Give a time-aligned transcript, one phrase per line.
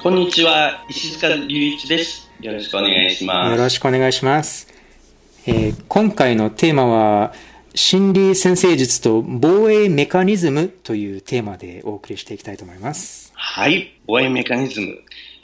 [0.00, 2.30] こんにちは石塚隆一です。
[2.40, 3.50] よろしくお願いします。
[3.50, 4.68] よろしくお願いします、
[5.44, 7.32] えー今回のテーマは
[7.74, 13.32] 心理先生術と防衛メカニズムというテーマでお送りしていきたいと思います。
[13.34, 14.98] はい防衛メカニズム、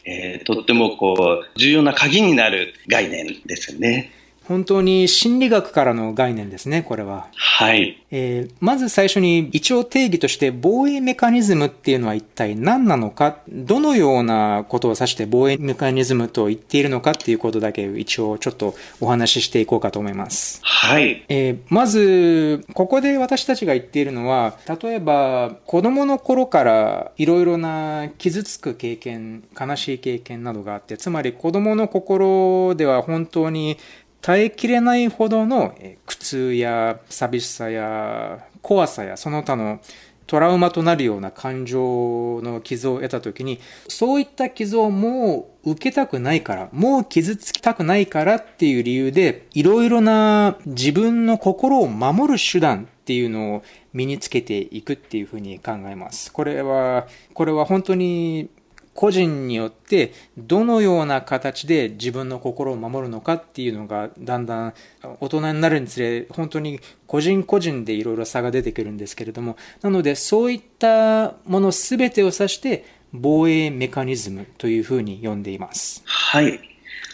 [0.05, 4.13] えーとってもこう重要な鍵になる概念ですね
[4.47, 7.29] 本当に心理学からの概念ですねこれは。
[7.35, 8.03] はい。
[8.11, 20.61] えーまず最初に一応定義として防衛メカニズムっていうのは一体何なのか、どのようなことを指して防衛メカニズムと言っているのかっていうことだけ一応ちょっとお話ししていこうかと思います。
[20.63, 21.25] はい。
[21.29, 33.77] えーまず、ここで私たちが言っているのは、例えば子供の頃からいろいろな傷つく経験、悲しい経験などがあって、つまり子供の心では本当に
[34.25, 39.81] 耐えきれないほどの苦痛や寂しさや怖さやその他の
[40.27, 56.33] トラウマとなるような感情の傷を得た時にそういった傷をもう受けたくないからもう傷つきたくないからっていう理由でいろいろな自分の心を守る手段っていうのを身につけていくっていうふうに考えます。
[56.33, 58.49] これはこれは本当に
[58.95, 64.75] 個人によってどのような形で自分の心を守るのかっていうのがだんだん
[65.21, 76.03] 大人になるにつれ本当に個人個人でいろいろ差が出てくるんですけれどもなのでそういったもの全てを指して防衛メカニズムというふうに呼んでいます。
[76.05, 76.61] はい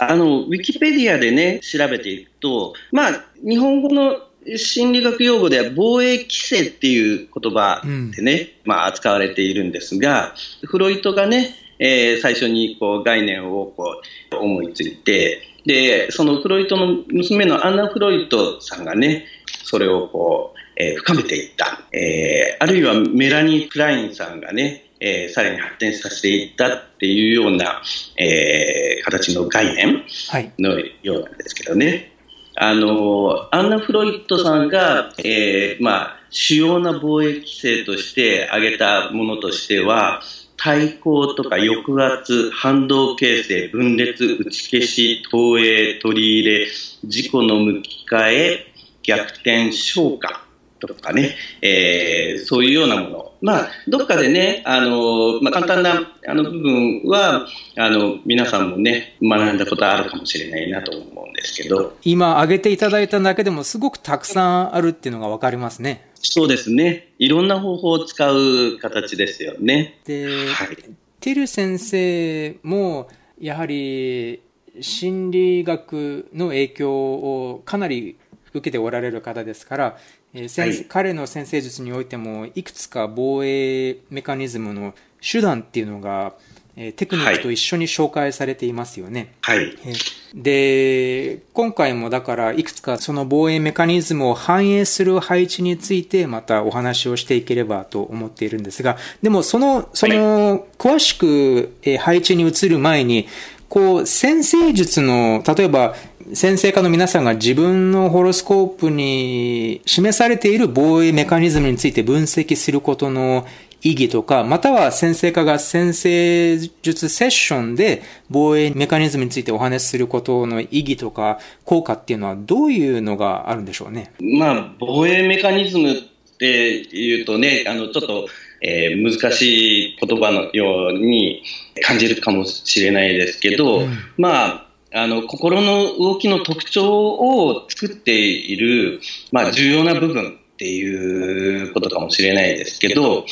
[0.02, 4.16] あのウィキペディアでね調べていくとまあ日本語の
[4.56, 7.82] 心理学用語では防衛規制っていう言葉
[8.16, 14.00] でね、まあ、扱われているんですがフロイトがね、えー最初にこう概念をこ
[14.32, 19.24] う思いついてでそのフロイトの娘のアンナ・フロイトさんがね
[19.64, 27.82] それをこう、えー深めていった、えーあるいはメラニー・クラインさんがね、えーさらに発展させていったっていうような、
[28.16, 30.52] えー形の概念はい。
[30.58, 32.12] のようなんですけどね。
[32.56, 40.20] あの、アンナ・フロイトさんが、えーまあ、主要な防衛規制として挙げたものとしては、
[40.62, 46.66] 対抗とか抑圧、反動形成、分裂、打ち消し、投影、取り入れ、
[47.04, 48.66] 自己の向き換え、
[49.03, 50.44] 逆転、消化
[50.78, 53.32] とかね、えーそういうようなもの。
[53.43, 57.47] まあ、どっかでね、あの、まあ、簡単なあの部分は、
[57.78, 66.09] あの、皆さんもね、学んだことあるかもしれないなと思うんですけど、今挙げていただいただけでもすごくたくさんあるっていうのがわかりますね。
[66.22, 67.12] そうですね。
[67.19, 70.00] いろんな方法を使う形ですよね。
[70.04, 70.76] で、はい。
[71.20, 73.08] テル先生も
[73.38, 74.42] やはり
[74.80, 78.19] 心理学の影響をかなり
[78.53, 79.98] 受けておられる方ですから、
[80.32, 86.34] えー先生はい彼の先生術においてもいくつか防衛メカニズムの手段っていうのが、
[86.82, 89.34] えーテクニックと一緒に紹介されていますよね。
[89.42, 89.76] はい。
[89.84, 89.92] え
[90.32, 103.28] で今回もだからいくつかその防衛メカニズムを反映する配置についてまたお話をしていければと思っているんですがでもそのその詳しくえー配置に移る前に
[103.68, 105.94] こう先生術の例えば
[106.32, 113.47] 先生科の皆さんが自分のホロスコープに示されている防衛メカニズムについて分析することの
[113.82, 124.12] 意義とか、または先生科が先生術セッションで防衛メカニズムについてお話しすることの意義とか効果っていうのはどういうのがあるんでしょうね？
[124.21, 125.97] まあ、防衛メカニズムっ
[126.38, 128.28] ていうとね、あの、ちょっと、
[128.62, 131.42] えー難しい言葉のように
[131.82, 139.00] 感じるかもしれないですけど、うんまあ、あの、心の動きの特徴を作っている、
[139.32, 143.24] まあ、重要な部分っていうことかもしれないですけど、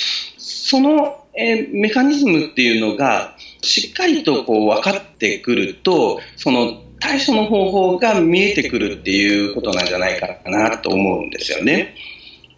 [0.48, 11.94] その、えーメカニズムっていうのが、しっかりとこう分かってくると、その対処の方法が見えてくるっていうことなんじゃないかなと思うんですよね。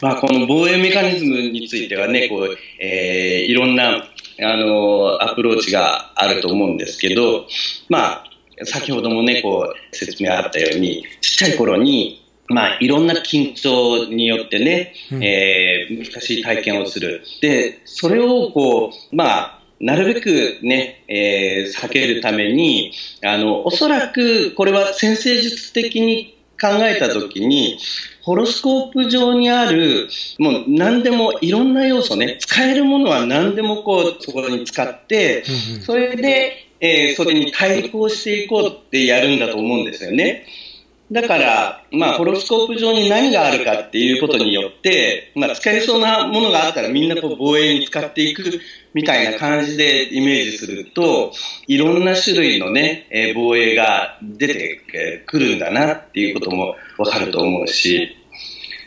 [0.01, 4.09] まあ、この防衛メカニズムについてはね、こう、えーいろんな、
[4.43, 7.47] あの、アプローチがあると思うんですけど、
[7.91, 8.25] まあ、
[8.65, 12.20] 先ほどもね、こう、説明あったように、ちっちゃい頃に、
[12.51, 17.23] まあ、いろんな緊張によってね、うんえー難しい体験をする。
[17.41, 22.93] で、それをこう、まあ、なるべくね、えー、避けるために、
[23.25, 27.79] あの、おそらくこれは先生術的に考えたときに、
[28.23, 30.09] ホロスコープ上にある、
[30.39, 35.45] もう何でもいろんな要素ね、使えるものは何でもこう、そこに使って、
[35.83, 40.47] それで、えー、それに対抗していこうってやるんだと思うんですよね。
[41.13, 48.61] だから、まあ、ホロスコープ上に何があるかっていうことによって、まあ、使えそうなものがあったらみんなこう防衛に使っていく
[48.95, 51.33] みたいな感じでイメージすると、
[51.67, 58.17] いろんな種類のね、え、防衛が出てくるんだなっていうこともわかると思うし、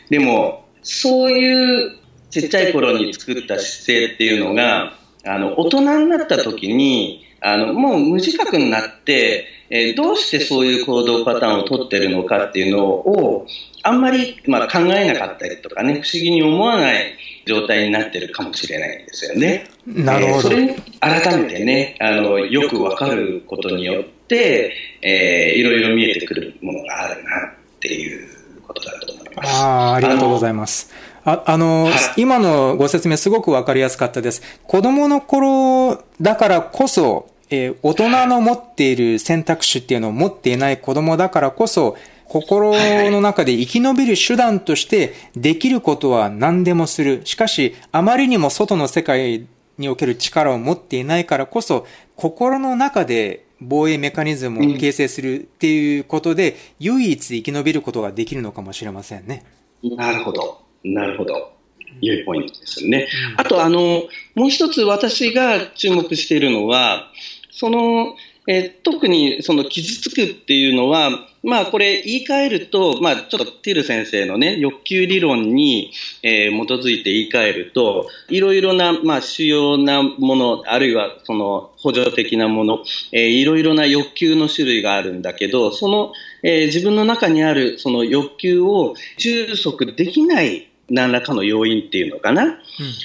[0.08, 1.98] でも、そういう
[2.30, 4.94] ちっちゃい頃に作った姿勢っていうのが、
[5.24, 13.44] あの、大人になった時に、あの、もう無自覚になって、えー、どうしてそういう行動パターンを取ってるのかっていうのを、
[13.82, 19.68] あんまり、まあ、考えなかったりとかね、不思議に思わない状態になってるかもしれないんですよね。
[19.84, 20.36] なるほど。
[20.36, 24.72] えー、それに改めてね、あの、よくわかることによって、
[25.02, 28.28] えー、いろいろ見えてくるものがあるなっていう
[28.62, 29.56] ことだと思います。
[29.56, 30.94] ああ、ありがとうございます。
[31.24, 34.40] ああの、はい、今のご説明すごくわかりやすかったです。
[34.68, 41.96] 子供の頃だからこそ、えー、大人の持っている選択肢っていうのを持っていない子供だからこそ、
[42.26, 42.72] 心
[43.10, 47.20] の中で生き延びる手段としてできることは何でもする。
[47.24, 49.46] しかし、あまりにも外の世界
[49.78, 51.86] における力を持っていないからこそ、
[52.16, 59.44] 心の中で防衛メカニズムを形成するっていうことで、唯一生き延びることができるのかもしれませんね。
[59.82, 60.62] なるほど。
[60.82, 61.52] なるほど。
[62.00, 63.08] 良いポイントですよね。
[63.36, 64.04] あと、あの、
[64.34, 67.10] もう一つ私が注目しているのは、
[67.54, 68.14] その、
[68.46, 71.10] え特にその傷つくっていうのは、
[71.42, 75.92] まあこれ言い換えると、まあちょっとティル先生のね、欲求理論に、
[76.22, 86.12] えー、基づいて言い換えると、いろいろな、まあ主要なもの、あるいはその補助的なもの、えー、いろいろな欲求の種類があるんだけど、その、
[86.42, 92.44] えー、自分の中にあるその欲求を充足できない何らかの要因っていうのかな。
[92.44, 92.58] うん、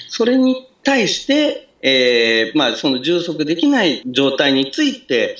[0.08, 5.36] それに対して、えー、まあ、その充足できない状態について、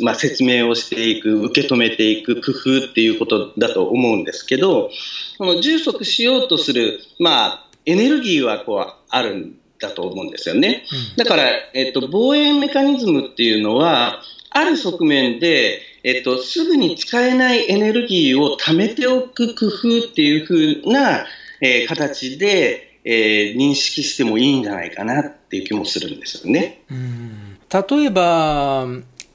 [0.00, 4.90] まあ、説明をしていく、受け止めていく工夫っていうことだと思うんですけど、
[5.36, 10.84] その充足しようとする、まあ、エネルギーはこうあるんだと思うんですよね。
[11.16, 11.44] だから、
[11.74, 21.26] えっと、防衛メカニズムっていうのは、ある側面で、えっと、すぐに使えないエネルギーを貯めておく工夫っていうふうな、
[21.60, 26.82] えー、形で、えー、認識してもいいんじゃないかなっていう気もするんですよね。
[26.90, 28.86] うん例えば、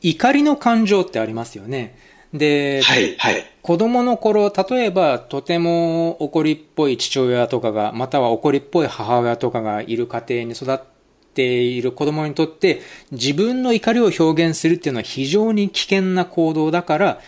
[0.02, 1.98] 怒りの感情ってありますよね。
[2.34, 3.46] で、はい、はい。
[3.62, 10.80] 子供の頃、例えば、とても怒りっぽい父親とかが、または怒りっぽい母親とかがいる家庭に育っ
[11.34, 12.82] ている子供にとって、
[13.12, 17.22] 自分の怒りを表現するっていうのは非常に危険な行動だから、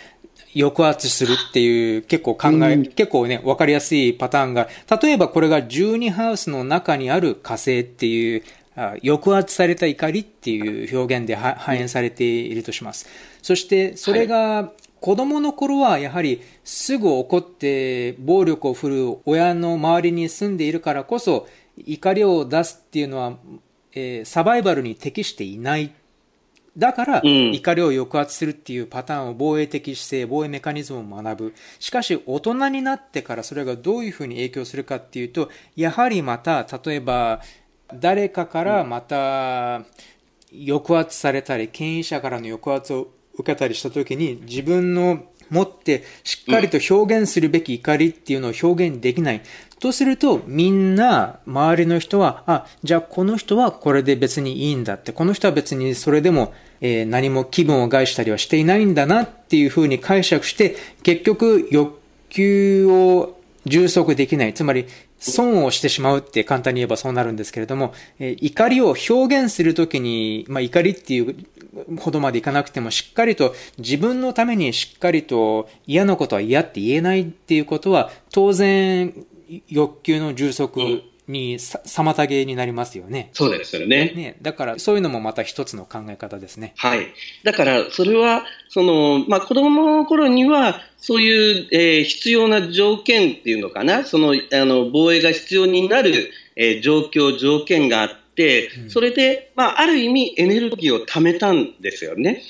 [0.56, 4.68] 抑圧するっていう結構考え、うん、結構ね、わかりやすいパターンが、
[5.02, 8.44] 例えばこれが12ハウスの中にある火星っていう、
[9.04, 13.08] 抑圧された怒りっていう表現で反映されているとします。
[13.42, 14.72] そしてそれが
[15.02, 21.48] 子供の頃はやはりすぐ怒って暴力を振るう親の周りに住んでいるからこそ
[21.86, 23.38] 怒りを出すっていうのは、
[23.94, 25.94] えー、サバイバルに適していない
[26.78, 31.54] だから、怒りを抑圧するっていうパターンを防衛的姿勢、防衛メカニズムを学ぶ。
[31.80, 37.42] しかし、大人になってからそれがどういうふうに影響するかっていうと、やはりまた、例えば、
[37.96, 39.86] 誰かからまた、
[40.52, 49.42] 抑圧されたり、権威者からの抑圧を受けたりしたときに、自分の持ってしっかりと表現するべき怒りっていうのを表現できない。
[49.80, 61.94] とすると、みんな、周りの人は、あ、じゃあこの人はこれで別にいいんだって、この人は別にそれでも、えー、何も気分を害したりはしていないんだなっていうふうに解釈して、結局欲
[62.30, 64.54] 求を充足できない。
[64.54, 64.88] つまり、
[65.20, 71.36] 損をしてしまうって簡単に言えばそうなるんですけれども、えー、怒りを表現するときに、まあ怒りっていう
[72.00, 79.14] ほどまでいかなくても、しっかりと自分のためにしっかりと嫌なことは嫌って言えないっていうことは、当然
[79.68, 83.30] 欲求の充足に妨げになりますよね。
[83.34, 84.14] そうですよね。
[84.16, 84.38] ね。
[84.42, 86.74] だからそういうのもまた一つの考え方ですね。
[86.78, 87.08] はい。
[87.44, 102.42] だからそれは、その、まあ子供の頃には、そういう、えー、必要な条件っていうのかな、その、あの、防衛が必要になる、えー、状況、条件があって、それで、まあある意味エネルギーを貯めたんですよね。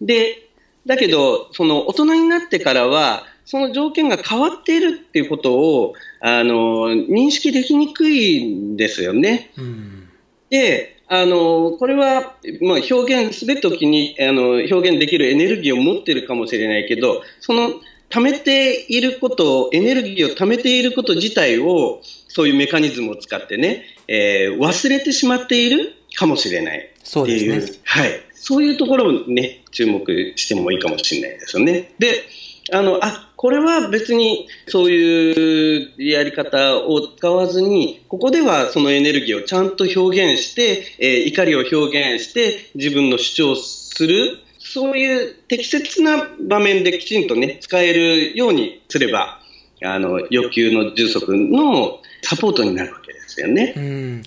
[0.00, 0.48] うん、で、
[0.84, 9.52] だけど、その大人になってからは、その条件が変わっているっていうことを、あの、認識できにくいんですよね。
[9.56, 10.08] うん、
[10.50, 17.70] で、あの、これは、まあ、表現するときに、あの、表現できるエネルギーを持ってるかもしれないけど、その、
[18.10, 27.80] 貯めていること、エネルギーを貯めていること自体を、そういうメカニズムを使ってね、えー、忘れてしまっているかもしれないそうですね。
[27.84, 28.20] はい。
[28.34, 31.92] そういうところをね、注目してもいいかもしれないですよね。
[31.98, 32.24] で、
[32.72, 49.38] あの、あ、これは別にそういうやり方を使わずに、ここではそのエネルギーをちゃんと表現して、えー、怒りを表現して自分の主張する、そういう適切な場面できちんとね、使えるようにすれば、
[49.84, 53.74] あの、欲求の充足のサポートになるわけですよね。
[53.76, 54.22] うん。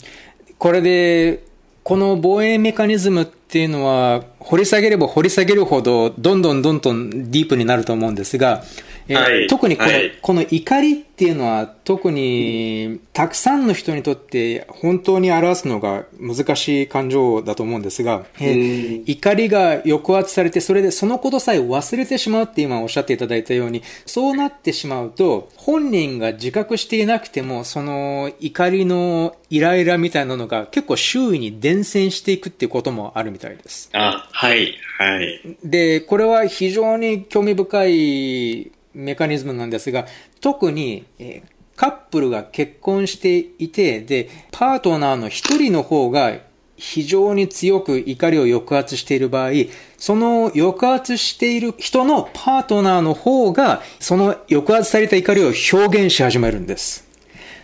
[0.58, 1.44] これで、
[1.84, 8.64] この防衛メカニズムっていうのは、掘り下げれば掘り下げるほど、どんどんどんどんディープになると思うんですが、
[9.10, 33.90] えーはい、特にこのはい、この怒りっていうのは特にたくさんの人にとって本当に表すのが難しい感情だと思うんですが、えー、怒りが抑圧されてそれでそのことさえ忘れてしまうって今おっしゃっていただいたようにそうなってしまうと本人が自覚していなくてもその怒りのイライラみたいなのが結構周囲に伝染していくっていうこともあるみたいです。
[33.94, 35.58] あ、はい、はい。
[35.64, 40.06] で、これは非常に興味深いメカニズムなんですが、
[40.42, 46.38] 特に、えー、カップルが結婚していて、で、パートナーの一人の方が
[46.76, 49.52] 非常に強く怒りを抑圧している場合、
[49.98, 57.09] その抑圧している人のパートナーの方が、その抑圧された怒りを表現し始めるんです。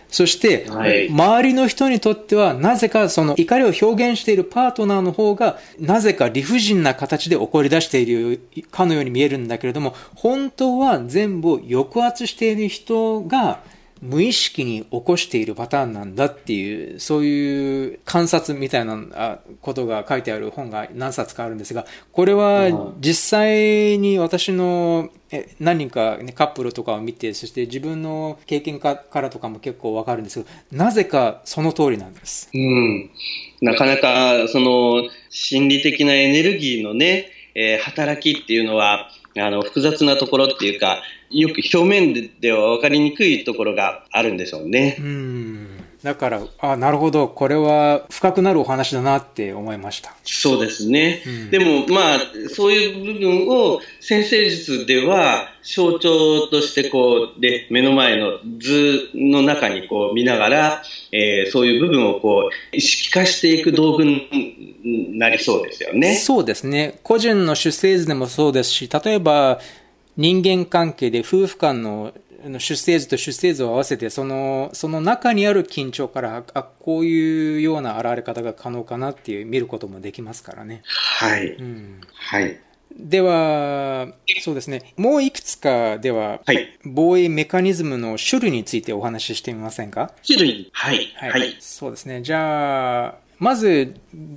[0.08, 0.66] そして、
[1.10, 13.60] 周りの人にとっては、なぜかその怒りを表現しているパートナーの方が、なぜか理不尽な形で怒り出しているかのように見えるんだけれども、本当は全部抑圧している人が、
[14.02, 22.68] 無意識に起こしているパターンなんだっていう、そういう観察みたいなことが書いてある本が何冊かあるんですが、これは
[23.00, 25.10] 実際に私の
[25.58, 32.50] 何人か、ね、カップルとかを見て、そして自分の経験からとかも結構わかるんですけど、なぜかその通りなんです。
[32.52, 33.10] うん。
[33.62, 44.96] なかなか、その、心理的なエネルギーのね、えー、働きっていうのは、あの、複雑なところっていうか、よく表面では分かりにくいところがあるんでしょうね。
[44.98, 45.75] うん。
[46.06, 50.14] だから、あ、なるほど、これは深くなるお話だなって思いました。
[50.22, 51.20] そうですね。
[51.26, 66.14] うん、でも、まあ、そういう部分を先生術では象徴としてこう、で、目の前の図の中にこう見ながら、えー、そういう部分をこう、意識化していく道具になりそうですよね。
[66.14, 67.00] そうですね。
[67.02, 69.58] 個人の出生図でもそうですし、例えば、
[70.16, 72.12] 人間関係で夫婦間の
[72.58, 80.82] 出生図と出生図を合わせて、その、その中にある緊張から、あ、こういうような現れ方が可能かなっていう見ることもできますからね。
[80.84, 81.48] はい。
[81.48, 82.60] うん、はい。
[82.98, 84.08] では、
[84.40, 84.94] そうですね。
[84.96, 90.12] もういくつかでは、はい、防衛メカニズムの種類についてお話ししてみませんか？
[90.26, 91.12] 種類はい。
[91.16, 91.30] はい。
[91.30, 92.22] はい、そうですね。
[92.22, 93.96] じゃあ、まず、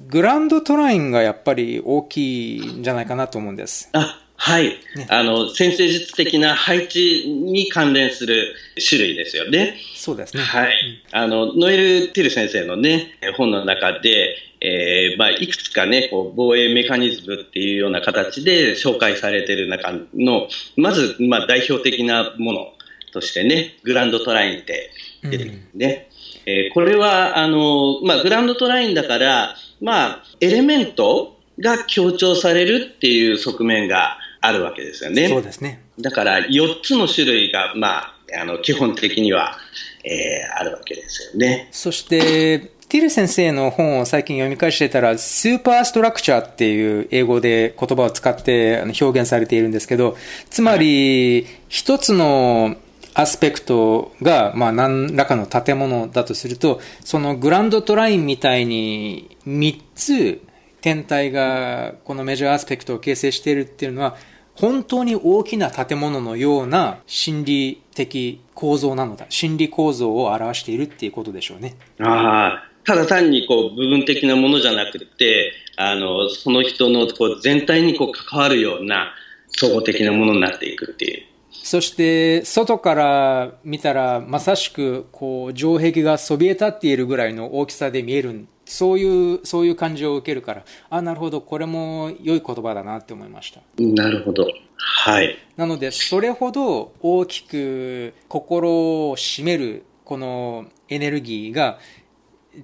[0.10, 3.88] グランドトラインがやっぱり大きいんじゃないかなと思うんです。
[3.94, 8.56] あ、はい、ね、あの先生術的な配置に関連する
[8.90, 9.76] 種類ですよね。
[9.96, 10.42] そうですね。
[10.42, 11.04] はい。
[11.14, 22.74] うん、あのノエル・ティル先生のね本の中で、えーまあ、いくつかねこう防衛メカニズムっていうような形で紹介されている中のまず、まあ、代表的なもの
[23.12, 24.90] としてねグランドトラインって
[25.22, 26.08] 出てくるね。
[26.48, 35.28] うん、えー、これはあの、まあ、グランドトラインだから、まあ、エレメントが強調されるっていう側面があるわけですよね。
[35.28, 35.82] そうですね。
[36.00, 39.58] だから4つの種類が、まあ、あの基本的には、
[40.04, 41.68] えー、あるわけですよね。
[41.72, 50.18] そして、ティル先生の本を最近読み返してたら、スーパーストラクチャーっていう英語で言葉を使って表現されているんですけど、
[50.50, 52.76] つまり、一つの
[53.14, 60.42] アスペクトが、まあ、何らかの建物だとすると、そのグランドトラインみたいに3つ
[60.82, 64.16] 天体がこのメジャーアスペクトを形成しているっていうのは、
[64.56, 69.26] 本当に大きな建物のような心理的構造なのだ。
[69.30, 71.78] 心理構造を表しているっていうことでしょうね。
[72.00, 79.14] ああ、ただ単にこう部分的なものじゃなくて、あの、その人のこう全体にこう関わるような
[79.48, 81.24] 総合的なものになっていくっていう。
[81.52, 93.62] そして、外から見たら、まさしく、こう、城壁がそびえ立っているぐらいの大きさで見えるそういう、そういう感じを受けるから、あ、なるほど、これも良い言葉だなって思いました。
[93.82, 94.48] なるほど。
[94.78, 95.38] はい。
[95.58, 101.80] なので、それほど大きく心を占める、このエネルギーが、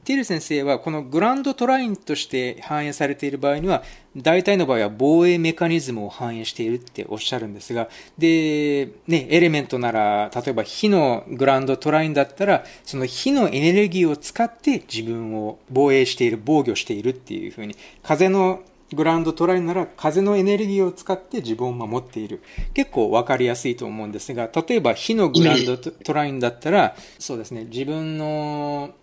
[0.03, 3.83] ティル先生はこのグランドトラインとして反映されている場合には、
[4.17, 7.87] 大体の場合は防衛メカニズムを反映しているっておっしゃるんですが、
[8.17, 18.63] で、ね、エレメントなら、例えば火のグランドトラインだったら、その火のエネルギーを使って自分を防衛している、防御しているっていうふうに、風の
[18.93, 22.41] グランドトラインなら風のエネルギーを使って自分を守っている。
[22.73, 28.95] 結構わかりやすいと思うんですが、例えば火のグランドトラインだったら、そうですね、自分の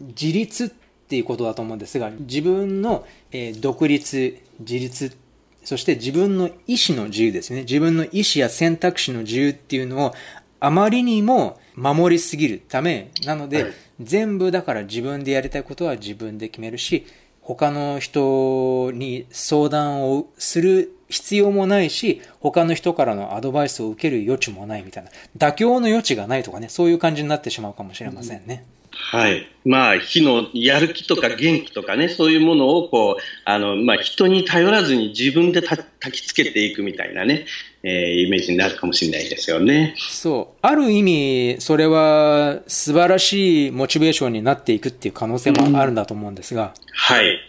[0.00, 0.68] 自立っ
[1.08, 5.16] ていうことだと思うんですが、自分の、え独立、自立、
[5.64, 7.60] そして自分の意思の自由ですね。
[7.60, 10.14] 自分の意思や選択肢の自由っていうのを
[10.60, 17.06] あまりにも守りすぎるためなので、はい、全部だから自分でやりたいことは自分で決めるし、
[17.40, 28.64] 他の人に相談をする必要もないし、他の人からのアドバイスを受ける余地もないみたいな、妥協の余地がないとかね、そういう感じになってしまうかもしれませんね。
[28.72, 29.46] うんはい。
[29.64, 37.46] まあ、火のやる気とか元気とかね、そういうものを、こう、あの、まあ、人に頼らずに自分でた焚きつけていくみたいなね、
[37.82, 39.94] えー、イメージになるかもしれないですよね。
[39.98, 40.58] そう。
[40.62, 46.62] ある意味、それは素晴らしいモチベーションになっていくっていう可能性もあるんだと思うんですが。
[46.62, 47.24] うん、はい。
[47.26, 47.40] ね、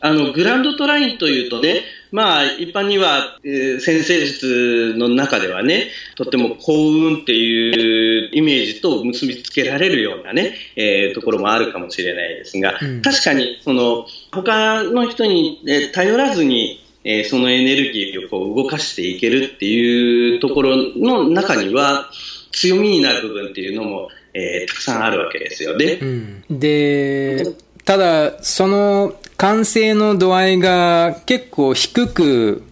[0.00, 1.82] あの、グランドトラインというとね、
[2.16, 15.60] まあ、一般には、えー、先生術の中ではね、とっても幸運っていうイメージと結びつけられるようなね、えー、ところもあるかもしれないですが、うん、確かに、その、他の人に
[15.92, 22.08] 頼らずに、えー、そのエネルギーをこう動かしていけるっていうところの中には、
[22.50, 25.98] 強みになる部分っていうのも、えー、たくさんあるわけですよね。
[26.00, 27.44] うん、で、
[27.84, 32.62] ただ、その完成の度合いが結構低く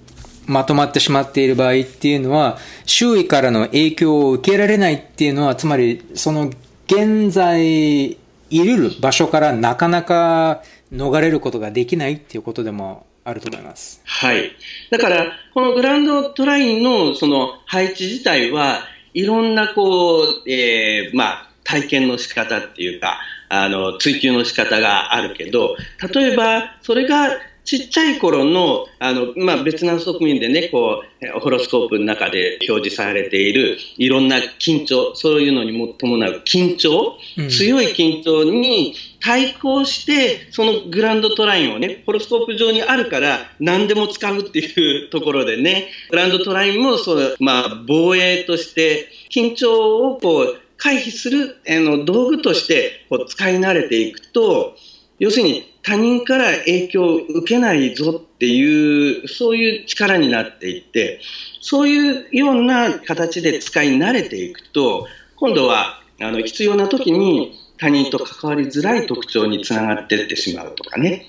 [0.47, 6.51] まとまってしまっている場合っていうのは、周囲からの影響を受けられないっていうのは、つまり、その
[6.87, 8.19] 現在い
[8.51, 14.01] るる場所からなかなか逃れることができないっていうことでもあると思います。
[14.05, 14.53] はい。
[14.91, 18.81] だから、このグランドトラインのその配置自体は、
[19.15, 25.77] いろんなこう、えー、まあ、体験の仕方っていうか、あの、追求の仕方があるけど、
[26.15, 27.31] 例えば、それが
[27.65, 54.77] ちっちゃい頃の、あの、まあ、別な側面でね、こう、ホロスコープの中で表示されている、いろんな緊張、そういうのにも伴う緊張、うん、強い緊張に対抗して、そのグランドトラインをね、ホロスコープ上にあるから、何でも使うっていうところでね、グランドトラインも、そう、まあ、防衛として、緊張をこう、回避するあの道具としてこう使い慣れていくと、
[55.19, 61.21] 要するに他人から影響を受けないぞっていう、そういう力になっていって、
[61.61, 65.07] そういうような形で使い慣れていくと、
[65.37, 71.27] 今度はあの必要な時に他人と関わりづらい特徴につながっていってしまうとかね。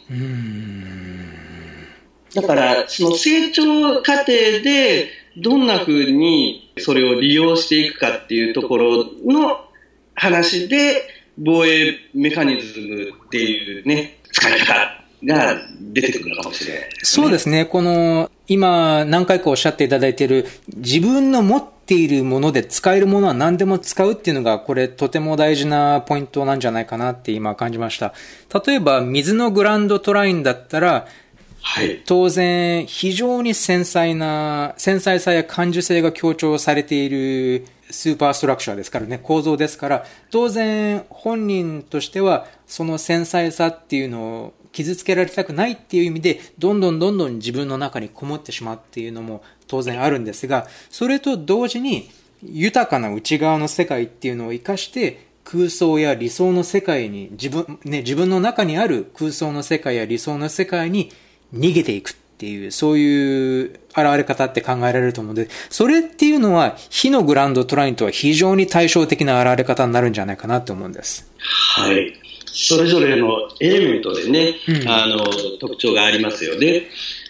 [2.34, 9.66] だから、その成長過程でどんな風にそれを利用していくかっていうところの
[10.14, 17.66] 話で、防衛メカニズムっていうね、使い方が出てくるのかもしれない、ね、そうですね。
[17.66, 20.46] この、今何回かおっしゃっていただいている、
[20.76, 28.14] 自分の持っているもので使えるものは何でも使うっていうのが、これとても大事なポイントなんじゃないかなって今感じました。
[28.66, 31.08] 例えば、水のグランドトラインだったら、
[31.68, 52.12] はい、当然、非常に繊細な、繊細さや感受性が強調されているスーパーストラクチャーですからね、構造ですから、当然本人としてはその繊細さっていうのを傷つけられたくないっていう意味で、どんどんどんどん自分の中にこもってしまうっていうのも当然あるんですが、それと同時に
[52.44, 61.12] 豊かな内側の世界っていうのを活かして、空想や理想の世界に自分、ね、自分の中にある空想の世界や理想の世界に
[61.54, 71.32] 逃げていくっていう、そういう現れ方って考えられると思うので、それっていうのは、火のグランドトラインとは非常に対照的な現れ方になるんじゃないかなと思うんです。
[71.38, 72.14] はい。
[72.46, 73.28] それぞれの
[73.60, 75.26] エレメントでね、うん、あの、
[75.60, 76.84] 特徴がありますよね。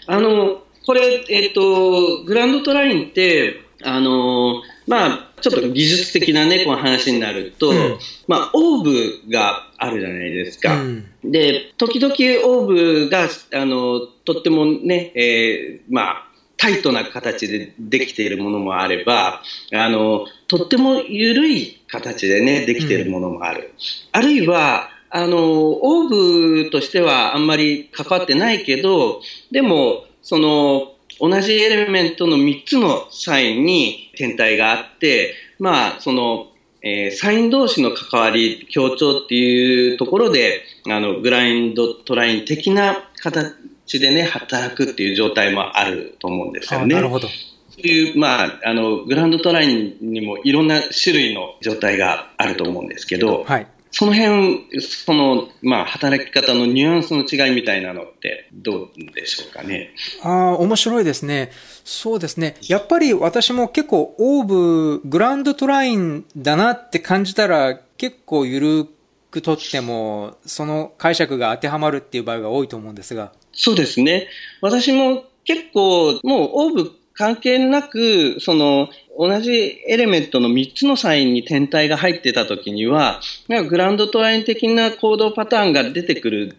[0.08, 10.82] あの、これ、えっ、と、グランドトラインって、あの、まあ、ちょっと技術的なね、この話になると、うん、まあ、オーブがあるじゃないですか。
[10.82, 19.42] うん、で、時々オーブが、あの、とってもね、えー、まあ、タイトな形でできているものもあれば、
[19.74, 23.62] あの、とっても緩い形でね、できているものもある。
[23.62, 23.70] うん、
[24.14, 29.22] あるいは、あの、オーブとしてはあんまり関わってないけど、
[29.52, 36.48] でも、その、同じエレメントの3つのサインに天体があって、まあ、その、
[36.82, 46.96] えー、サイン同士の関わり、協調っていうところで、あの、グランドトライン的な形でね、働くっていう状態もあると思うんですよね。
[46.96, 47.28] なるほど。
[47.28, 53.68] そういう、まあ、あの、グランドトラインにもいろんな種類の状態があると思うんですけど、はい。
[53.98, 59.92] その辺、その、まあ、働き方のニュアンスの違いみたいなのってどうでしょうかね？
[60.22, 61.50] ああ、面白いですね。
[61.86, 62.58] そうですね。
[62.68, 68.86] やっぱり私も結構オーブ、グランドトラインだなって感じたら結構緩
[69.32, 73.32] くとっても、その解釈が当てはまるっていう場合が多いと思うんですが。
[73.54, 74.28] そうですね。
[74.60, 83.22] 私も結構、もうオーブ関係なく、その、同じエレメントの3つのサインに天体が入ってた時には、
[83.70, 86.56] グランドトライン的な行動パターンが出てくる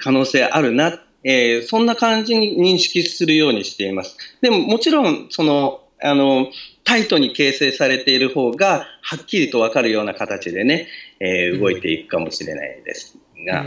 [0.00, 4.16] 可能性あるな、えー、そんな感じに認識するようにしています。
[4.40, 6.48] でももちろん、その、あの、
[6.84, 10.86] タイトに形成されている方が、はっきりとわかるような形でね、
[11.20, 13.66] えー、動いていくかもしれないですが、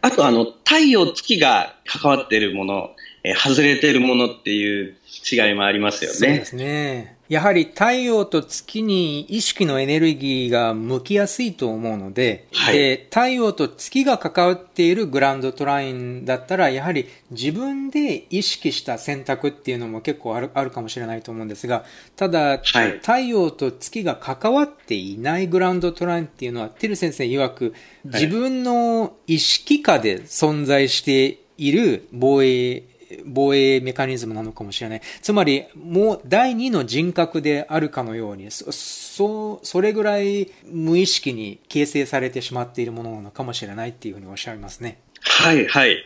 [0.00, 2.90] あと、あの、太陽、月が関わっているもの、
[3.24, 4.96] えー、外れているものっていう
[5.30, 6.16] 違いもありますよね。
[6.16, 7.16] そうですね。
[7.28, 27.72] やはり太陽と月に意識のエネルギーが向きやすいと思うので、はい、で太陽と月が関わっているグランドトラインだったら、やはり自分で意識した選択っていうのも結構あるあるかもしれないと思うんですが、ただ、はい、太陽と月が関わっていないグランドトラインっていうのは、テル先生曰く、
[28.04, 32.82] 自分の意識下で存在している防衛
[33.24, 35.02] 防衛メカニズムなのかもしれない。
[35.20, 44.98] つまり、もう第二の人格であるかのように、そ、それぐらい無意識に形成されてしまっているものなのかもしれないっていうふうにおっしゃいますね。
[45.22, 45.96] はいはい。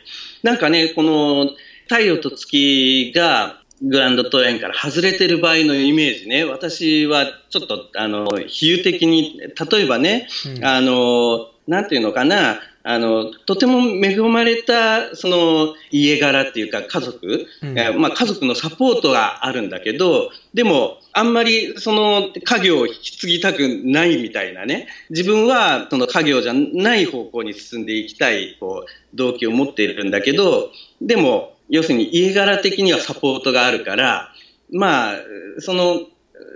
[0.42, 1.50] なんかね、この
[1.88, 30.70] 太陽と月がグランドトレインから外れてる場合のイメージね、私はちょっと、あの、比喩的に、例えばね、うん、あの、なんていうのかな、あの、とても恵まれた、その、家柄っていうか家族、うん、えまあ家族のサポートがあるんだけど、でも、あんまりその家業を引き継ぎたくないみたいなね、自分はその家業じゃない方向に進んでいきたい、こう、動機を持っているんだけど、
[31.02, 34.32] でも、要するに家柄的にはサポートがあるから、
[34.70, 35.16] まあ、
[35.58, 36.02] その、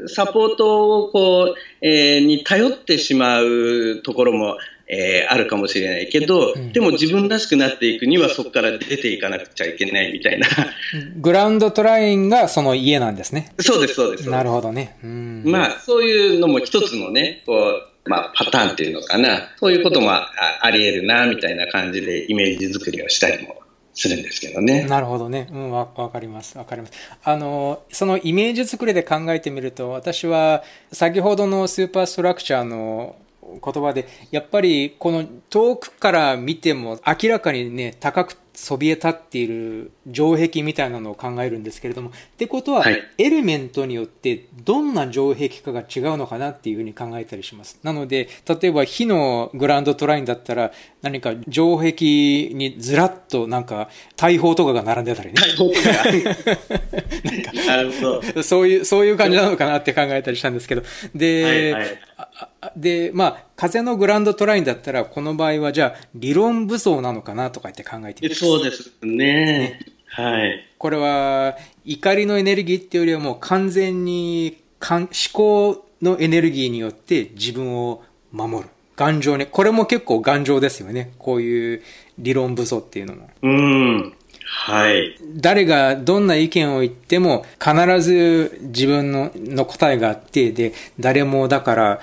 [0.06, 4.56] サポートをこう、えー、に頼ってしまうところも
[4.92, 10.48] えー、あるかもしれないけど、うん、でも自分らしくなっていくにはそこから出ていかなくちゃいけないみたいな。
[11.16, 13.54] グラウンドトラインがその家なんですね。
[13.60, 14.28] そうです、そうです。
[14.28, 14.98] なるほどね。
[15.44, 19.52] まあ、そういうのも一つのね、こう、まあ、パターンっていうのかな。
[19.60, 20.28] そういうこともあ
[20.72, 23.62] り得るな、みたいな感じでイメージ作りをしたりも
[23.94, 24.86] するんですけどね。
[24.88, 25.46] なるほどね。
[25.52, 26.58] うん、わ、わかります。
[26.58, 26.92] わかります。
[27.22, 33.14] あの、そのイメージ作りで考えてみると、私は先ほどのスーパーストラクチャーの
[33.62, 47.78] 言葉で、やっぱりこの遠くから見ても明らかにね、高くそびえ立っている城壁みたいなのを考えるんですけれども、ってことは、エレメントによってどんな城壁かが違うのかなっていうふうに考えたりします。
[47.82, 55.34] なので、例えば火のグランドトラインだったら、何か城壁にずらっとなんか大砲とかが並んでたりね。
[55.40, 55.80] 大砲とか。
[57.66, 58.42] なるほど。
[58.42, 60.82] そういう、そういう感じなのかなって考えたりしたんですけど。
[61.14, 62.09] で、はいはい
[62.76, 68.34] で、まあ、風のグランドトラインだったら、この場合はじゃあ、理論武装なのかなとか言って考えてみ。
[68.34, 69.16] そうですね。
[69.16, 70.68] ねはい。
[70.78, 78.70] これは、怒りのエネルギーっていうよりはもう完全に思考のエネルギーによって自分を守る。
[78.96, 79.46] 頑丈ね。
[79.46, 81.12] これも結構頑丈ですよね。
[81.18, 81.82] こういう
[82.18, 83.30] 理論武装っていうのも。
[83.42, 84.14] うん。
[84.44, 85.16] はい。
[85.36, 92.00] 誰がどんな意見を言っても必ず自分のの答えがあって、で、誰もだから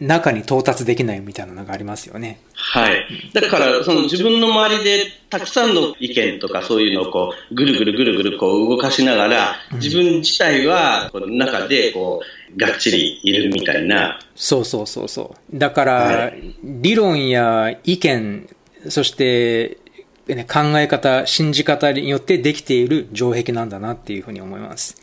[0.00, 2.40] 中に到達できないみたいなのがありますよね。
[2.54, 3.06] はい。
[3.32, 12.20] だから、その自分の周りでたくさんの意見とかそういうのをこう、ぐるぐるぐるぐるこう動かしながら、自分自体はこの中でこ
[12.54, 14.20] う、がっちりいるみたいな。
[14.34, 15.58] そうそうそうそう。
[15.58, 18.48] だから、はい、理論や意見、
[18.88, 19.78] そして、
[20.26, 24.96] ね、考え方、信じ方によってできている城壁なんだなっていうふうに思います。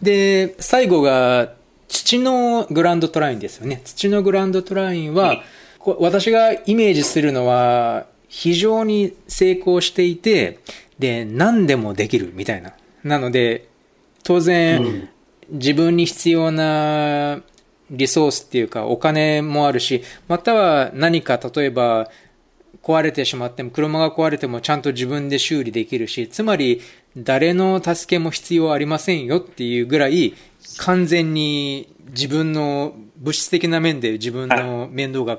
[0.00, 1.52] で、最後が
[1.92, 3.82] 土のグランドトラインですよね。
[3.84, 5.42] 土のグランドトラインは、
[5.98, 10.58] 私がイメージするのは、非常に成功していて、
[10.98, 12.72] で、何でもできるみたいな。
[13.04, 13.68] なので、
[14.24, 15.08] 当然、うん、
[15.50, 17.42] 自分に必要な
[17.90, 22.08] リソースっていうか、お金もあるし、または何か、例えば、
[22.82, 26.80] 壊れてしまっても、車が壊れてもちゃんと自分で修理できるし、つまり、
[27.16, 30.34] 誰の助けも必要ありませんよっていうぐらい、
[30.78, 35.38] 完全に自分の物質的な面で自分の面倒が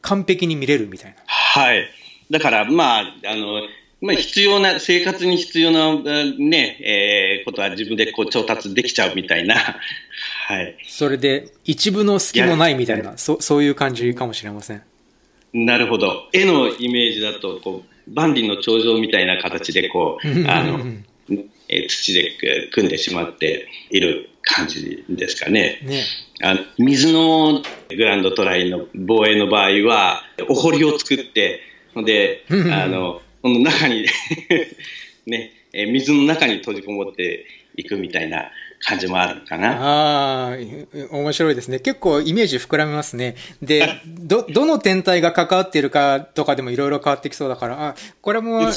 [0.00, 1.16] 完璧に見れるみたいな。
[1.26, 1.88] はい。
[2.30, 3.62] だから、まあ、あの、
[4.00, 5.94] まあ、必要な、生活に必要な、
[6.38, 9.54] ね、えー、ことは自分でこう調達できちゃうみたいな。
[10.48, 10.76] はい。
[10.88, 14.82] それで、一部の隙もないみたいな、そそういう感じかもしれません。
[15.52, 16.28] なるほど。
[16.32, 20.84] 絵のイメージだと、こう、万里の長城みたいな形で、こう、あの、
[21.68, 22.32] え土で
[22.72, 25.80] 組んでしまっている感じですかね。
[25.82, 26.04] ね
[26.42, 31.60] あの水のグランドトライの防衛の場合は、お堀を作って、
[32.04, 34.06] で、あの、この中に
[35.26, 38.50] ね、え水の中に閉じこもっていくみたいな
[38.84, 39.76] 感じもあるかな。
[39.80, 40.56] ああ、
[41.10, 41.78] 面白いですね。
[41.78, 43.36] 結構イメージ膨らみますね。
[43.62, 48.70] で、 ど、どの天体が関わっているかとかでもいろいろ変わってきそうだから、あ、これも、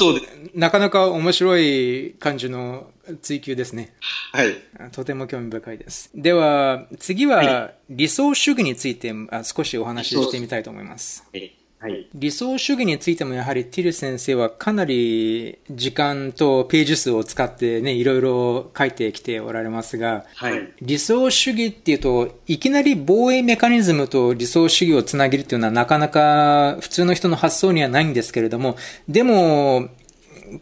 [0.54, 2.88] なかなか面白い感じの
[3.22, 3.94] 追求ですね。
[4.34, 4.56] はい。
[4.92, 6.10] とても興味深いです。
[6.16, 9.14] では、次は理想主義について
[9.44, 11.24] 少しお話ししてみたいと思います。
[11.32, 29.90] はいはい、理想主義についてもやはりティル先生はかなり時間とページ数を使ってね、いろいろ書いてきておられますが、はい、理想主義っていうと、いきなり防衛メカニズムと理想主義をつなげるっていうのはなかなか普通の人の発想にはないんですけれども、でも、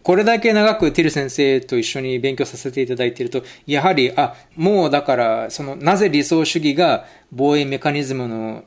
[0.03, 8.63] これだけ長くティル先生と一緒に勉強させていただいていると、やはり、あ、もうだから、その、なぜ理想主義が防衛メカニズムの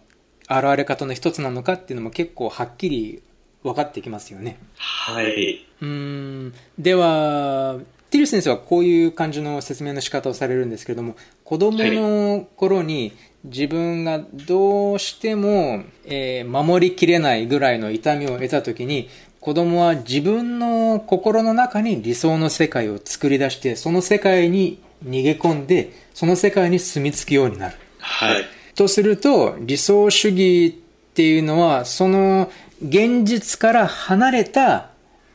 [0.48, 3.22] 現れ方の一つなのかっていうのも結構はっきり
[3.62, 4.58] 分かってきますよね。
[4.76, 5.66] はい。
[5.80, 6.54] うん。
[6.78, 7.78] では、
[8.10, 13.12] ティル先生はこういう感じの説明の仕方をされるんですけれども、子供の頃に
[13.44, 19.08] 自分がどうしても、えー、守りきれないぐらいの痛みを得た時に、
[19.46, 27.76] 子供は自分の心の中に理想の世界を作り出して、その世界に逃げ込んで、その世界に住み着くようになる。
[28.00, 28.44] はい。
[28.74, 32.50] とすると、理想主義っていうのは、その
[32.82, 34.90] 現実から離れた、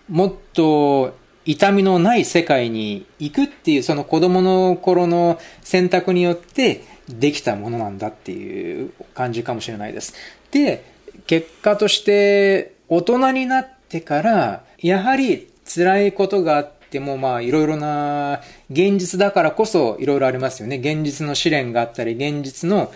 [0.10, 10.14] もっと痛みのない世界に行くっていう、その子供の頃の選択によってできたものなんだっていう感じかもしれないです。
[10.52, 10.84] で、
[11.28, 20.78] 結果として大人になっててから、やはり辛いことがあっても、まあいろいろな現実だからこそいろいろありますよね。
[20.78, 22.92] 現実の試練があったり、現実の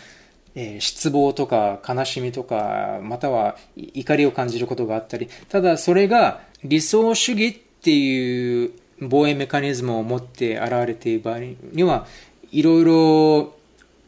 [0.56, 11.40] えー、失望とか悲しみとか、または怒りを感じることがあったり、ただそれが理想主義っていう防衛メカニズムを持って現れている場合
[11.74, 12.08] には、
[12.52, 13.55] いろいろ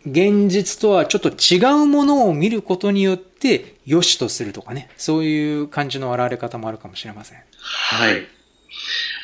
[0.09, 7.39] 現実とはちょっと違うものを見ることによって良しとするとかね、そういう感じの現れ方もあるかもしれません。
[7.59, 8.25] はい。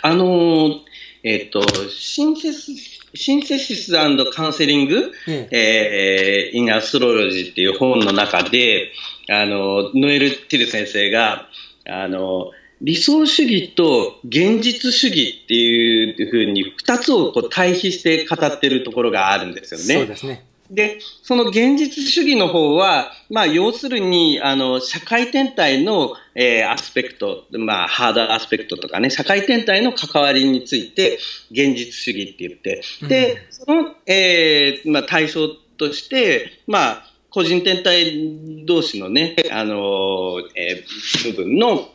[0.01, 0.81] あの
[1.23, 2.71] えっ、ー、と、シンセス
[3.15, 8.91] シンセシスカウンセリング、うん、えー、インアストロロジーっていう本の中で、
[9.29, 11.47] あの、ノエル・ティル先生が、
[11.85, 19.85] あの、理想主義と現実主義っていうふうに二つをこう対比して語ってるところがあるんですよね。
[19.85, 20.43] そうですね。
[20.69, 31.19] で、その現実主義の方は、まあ、要するに、あの、社会天体の、えー、アスペクト、まあ、ハードアスペクトとかね、社会天体の関わりについて、
[31.51, 41.89] 現実主義って言って、で、その、えー、まあ、対象として、まあ、個人天体同士のね、あの、えー、部分の、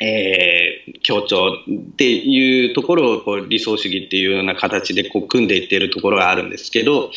[0.00, 7.10] えー、協調っていうところをこう理想主義っていうような形でこう組んでいっているところがあるんですけど、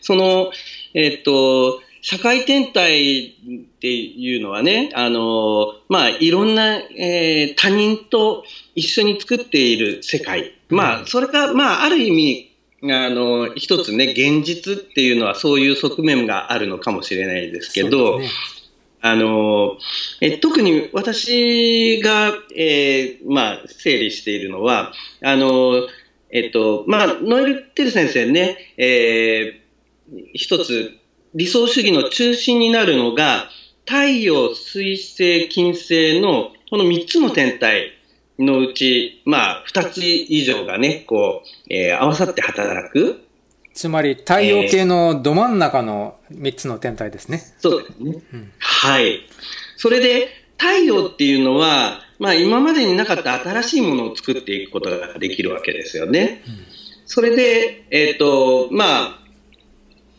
[0.00, 0.50] その、
[0.94, 3.34] えっ、と、社会天体っ
[3.80, 10.52] ていうのはね、あの、まあ、いろんな、えー、他人と一緒に作っている世界。
[10.68, 12.52] まあ、それが、まあ、ある意味、
[12.92, 18.28] あの、一つね、現実っていうのはそういう側面があるのかもしれないですけど、ね、
[19.02, 19.78] あの、
[20.20, 25.88] え特に私が、えー、まあ、整理しているのは、あの、
[26.30, 30.92] えっと、まあ、ノエル・テル先生ね、えー、一つ
[31.34, 33.48] 理想主義の中心になるのが、
[33.86, 37.90] 太陽、水星、金星のこの3つの天体
[38.38, 43.20] のうち、まあ、2つ以上がね、こう、えー、合わさって働く。
[43.74, 47.42] つまり太陽系のど真ん中の3つの天体ですね。
[47.58, 48.22] そうですね。
[48.32, 49.20] うん、はい。
[49.76, 56.42] それで、太陽っていうのは、まあ今までになかった新しいものを作っていくことができるわけですよね。
[56.46, 56.54] うん、
[57.06, 59.22] それで、えっ、ー、と、まあ、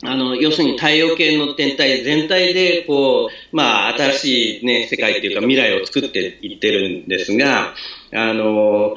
[0.06, 7.74] あの、要するに太陽系の天体全体で、こう、まあ、新しいね、世界っていうか未来を作っていってるんですが、
[8.12, 8.96] あの、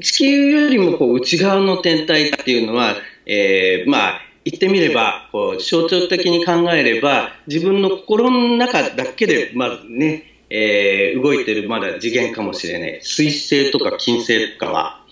[0.00, 13.00] 地球よりもこう内側の天体っていうのは、えー、まあ、言ってみれば、こう象徴的に考えれば、自分の心の中だけで、まずね、えー、動いてるまだ次元かもしれない。
[13.02, 15.04] 水星とか金星とかは。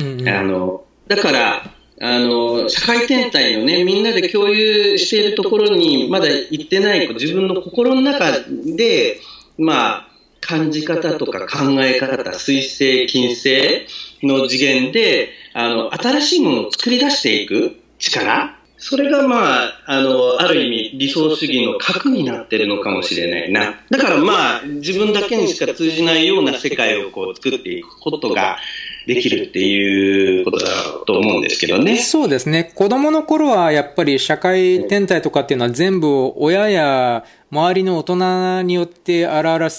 [0.00, 8.32] うんうん、あのだから、あの、社会天体のね、みんなで共有しているところにまだ行ってない、自分の心の中
[8.76, 9.20] で、
[9.58, 10.08] まあ、
[10.40, 13.86] 感じ方とか考え方、水星、金星
[14.22, 18.58] の次元で、あの、新しいものを作り出していく力？
[18.76, 23.76] それがまあ、あの、ある意味理想主義の核になってるのかもしれないな。
[23.88, 28.58] だからまあ、自分だけにしか通じないような世界をこう作っていくことが
[29.06, 30.66] できるっていうことだ
[31.06, 31.96] と思うんですけどね。
[31.98, 32.72] そうですね。
[32.74, 39.70] 子供の頃はやっぱり社会天体とかっていうのは全部親や周りの大人によって表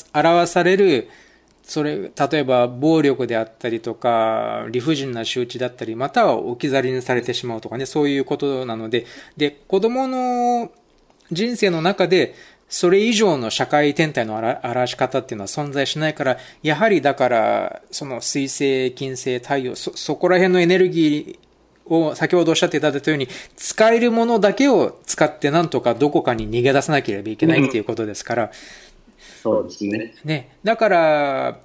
[0.48, 1.10] される
[1.66, 10.72] それ、例えば暴力であったりとか、理不尽な周知だったり、または置き去りにされてしまうとかね、そういうことなので、で、子供の
[11.32, 12.36] 人生の中で、
[12.70, 28.50] それ以上の社会天体の表し方っていうのは存在しないから、やはりだから、その水星、金星、太陽、そ、そこら辺のエネルギーを先ほどおっしゃっていただいたように、使えるものだけを使ってなんとかどこかに逃げ出さなければいけないっていうことですから、うん
[29.46, 30.16] そうですね。
[30.26, 30.58] ね。
[30.64, 31.60] だから、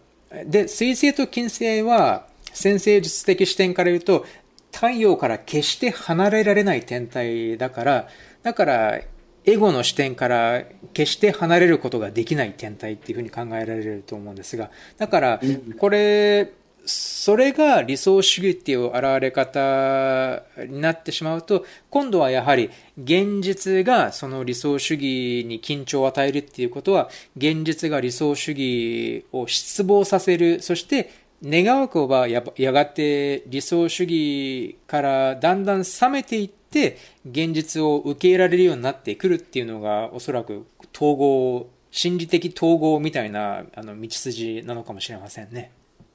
[0.44, 4.26] で、水星と金星は、先生術的視点から言うと、
[4.70, 8.08] 太陽から決して離れられない天体だから、
[8.42, 9.00] だから、
[9.46, 10.62] エゴの視点から
[10.92, 15.40] 決して離れることができない天体っていうふうに考えられると思うんですが、だから、
[15.78, 16.52] これ、
[16.84, 31.10] それが理想主義っていう現れ方になってしまうと、今度はやはり現実がその理想主義に緊張を与えるっていうことは、現実が理想主義を失望させる、そして
[31.42, 45.72] 願わくばやがて理想主義からだんだん冷めていって、現実を受け入れられるようになってくるっていうのが、おそらく統合、心理的統合みたいなあの道筋なのかもしれませんね。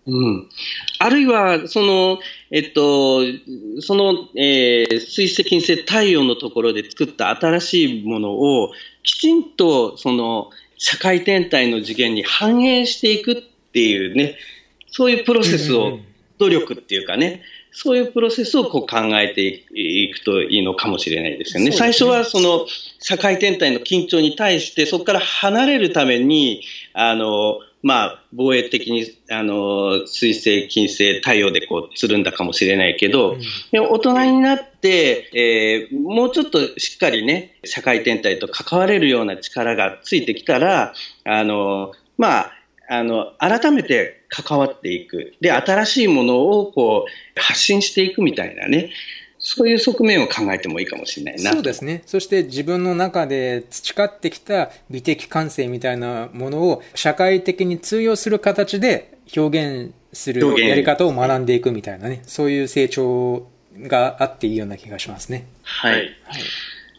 [0.07, 0.49] うん。
[0.99, 2.19] あるいは、その、
[2.51, 3.21] えっと、
[3.79, 8.71] その、えー、水石金星太陽のところで作った新しいものを、
[9.03, 13.35] きちんと、その、社会天体の次元に反映していくっ
[13.73, 14.37] ていうね、
[14.87, 15.99] そういうプロセスを、
[16.37, 17.41] 努力っていうかね、
[17.71, 21.69] そういうプロセスをこう考えていくといいのかもしれないですよね。
[21.71, 22.65] ね最初はその
[22.99, 26.61] 社会天体の緊張に対して、そこから離れるために、
[26.93, 33.41] あの、まあ、防衛的に、あの、水星、金星、太陽でこう、つるんだかもしれないけど、うん、
[33.91, 40.95] 大人になって、えー、もうちょっとしっかりね、社会天体と関われるような力がついてきたら、
[41.25, 42.51] あの、まあ、
[42.89, 45.35] あの、改めて関わっていく。
[45.39, 48.89] で、新しいものをこう、発信していくみたいなね。
[49.47, 51.51] そういう側面を考えてもいいかもしれないな。
[51.51, 52.01] そうですね。
[52.07, 63.47] そして自分の中で培ってきた美的感性みたいなものを社会的に通用する形で表現するやり方を学んでいくみたいなね、そういう成長
[63.83, 65.45] があっていいような気がしますね。
[65.61, 65.93] はい。
[65.93, 66.09] はい、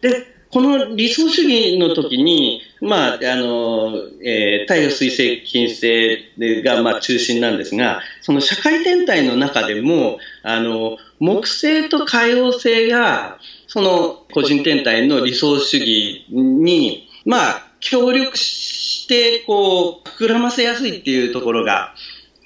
[0.01, 3.91] で、この理想主義の時に、まあ、あの、
[4.23, 21.93] えー、太陽水星金星が、まあ、中心なんですが、その社会天体の中でも、あの、木星と海王星が、その個人天体の理想主義に、まあ、協力して、こう、膨らませやすいっていうところが、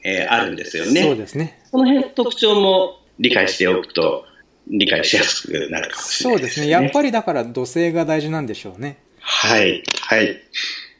[0.04, 1.04] えー、あるんですよね。
[1.04, 1.62] そうですね。
[1.72, 4.26] この辺特徴も理解しておくと、
[4.68, 6.68] 理解しやすくなるかもしれない、ね、そうですね。
[6.70, 8.98] やっぱりだから土星が大事なんでしょうね。
[9.20, 10.38] はい、はい。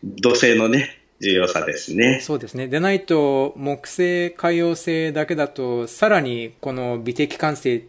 [0.04, 2.20] 土星のね、重要さですね。
[2.22, 2.68] そうですね。
[2.68, 7.86] でないと、木星、海洋星だけだと、さらにこの美的感性、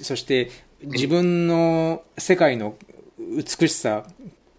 [0.00, 0.50] そして
[0.82, 2.76] 自分の世界の
[3.18, 4.06] 美しさ、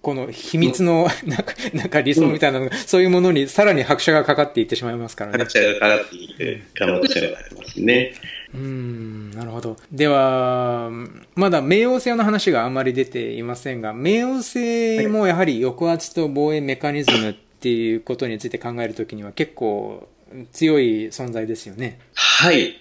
[0.02, 5.40] この秘密の、 なんか、なんか理想みたいなのが、うん、そういうものにさらに拍車がかかっていってしまいますからね。
[5.40, 8.14] 拍車がかかっていく可能性がありますね。
[8.54, 9.78] うん、なるほど。
[9.92, 10.90] では、
[11.36, 20.08] まだ冥王星の話があまり出ていませんが、冥王星もやはり抑圧と防衛メカニズムっていうことについて考えるときには結構
[20.52, 22.00] 強い存在ですよね。
[22.14, 22.76] はい。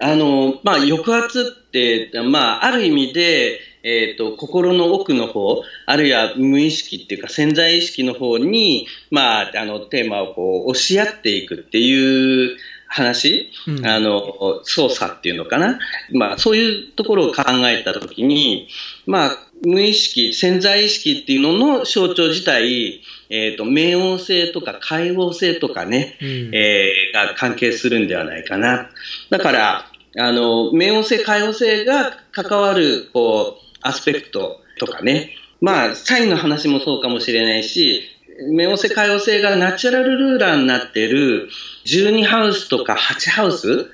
[0.00, 12.56] あの、まあ、抑圧って、まあ、ある意味で、えっ、ー、と、心の奥の方、あるいは無意識っていうか潜在意識の方に、まあ、あの、テーマをこう、押し合っていくっていう
[12.88, 15.78] 話、うん、あの、操作っていうのかな。
[16.12, 18.68] まあ、そういうところを考えたときに、
[19.06, 28.90] まあ、無意識、潜在意識っていうのの象徴自体、えっ、ー、と、冥王星とか海王星とかね、うん、えー、が関係するんではないかな。
[29.30, 38.02] だから、あの、冥王星、海王星が関わる、こう、アスペクトとかね、まあ、サインの話もそうかもしれないし、
[38.50, 41.48] 冥王星、海王星がナチュラルルーラーになっている
[41.86, 43.90] 12ハウスとか8ハウス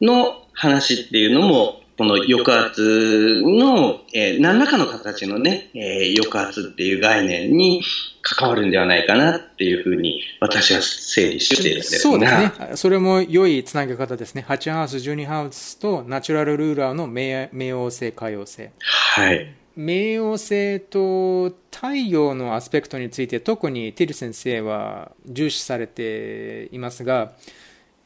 [0.00, 7.82] の話っていうのも、この抑圧の、えー、何らかの形のね、えー、抑圧っていう概念に
[8.22, 12.52] 関わるんではないかなっていうふうに私は整理しているんですそうですね。
[12.74, 14.44] それも良いつなげ方ですね。
[14.48, 18.70] 8ハウス、12ハウスとナチュラルルーラーの冥冥王星、海王星。
[18.80, 19.54] はい。
[19.76, 27.32] 冥王星と太陽のアスペクトについて特にティル先生は重視されていますが、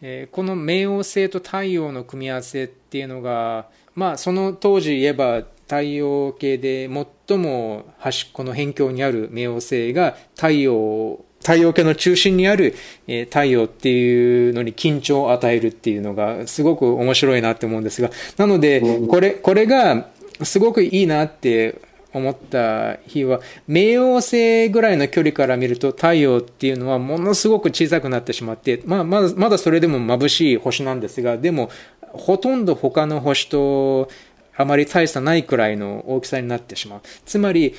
[0.01, 6.89] え、この冥王星と太陽の組み合わせっていうのが、まあ、その当時言えば太陽系で
[7.29, 12.75] 最も端っこの辺境にある冥王星が太陽太陽系の中心にある、
[13.07, 20.09] え、太陽っていうのに緊張を与えるっていうのがすごく面白いなって思うんですがなのでこれこれが
[20.43, 21.81] すごくいいなって
[22.13, 34.09] 思った日は、冥王星ぐらいの距離から見ると太陽っていうのはものすごく小さくなってしまって、まあ、まだ、まだそれでも眩しい星なんですが、でも、ほとんど他の星と
[34.57, 37.01] あまり大差ないくらいの大きさになってしまう。
[37.25, 37.75] つまり、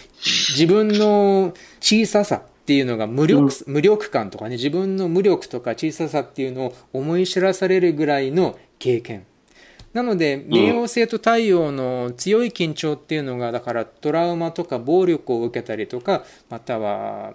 [0.51, 9.25] 自分の小ささっていうのが無力、無力感とかね、自分の無力とか小ささっていうのを思い知らされるぐらいの経験。
[9.93, 17.33] なので、冥王星と太陽の強い緊張っていうのが、だからトラウマとか暴力を受けたりとか、または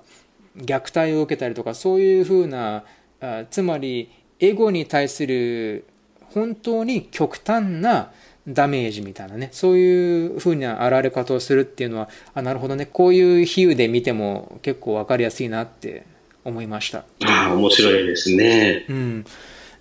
[0.56, 2.84] 虐待を受けたりとか、そういうふうな、
[3.20, 5.84] あつまり、エゴに対する
[6.30, 8.10] 本当に極端な
[8.46, 16.04] ダメージみたいなね、そういうふうな現れ方をするっていうのは、あ、なるほどね、こういう比喩で見ても結構わかりやすいなって
[16.44, 17.04] 思いました。
[17.24, 18.84] ああ、面白いですね。
[18.88, 19.24] うん。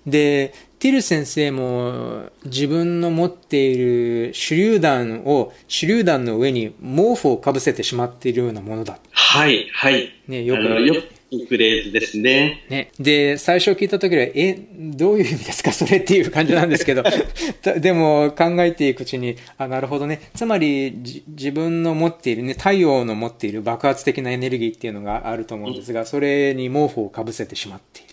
[0.06, 0.54] で、
[0.84, 9.00] ティル先生も自分の持っている手榴弾を手榴弾の上に毛布をかぶせてしまっているようなものだ。
[9.12, 10.12] はい、はい。
[10.28, 10.62] ね、よく。
[10.62, 12.66] よくフレーズですね。
[12.70, 12.92] ね。
[13.00, 17.04] で、最初聞いた時は、え、どういう意味ですかそれっていう感じなんですけど、
[17.80, 20.32] でも考えていくうちに、あ、なるほどね。
[20.36, 20.98] つまり、
[21.30, 28.12] 自分の持っているね、太陽の持っている爆発的なエネルギーっていうのがあると思うんですが、それに毛布をかぶせてしまっている。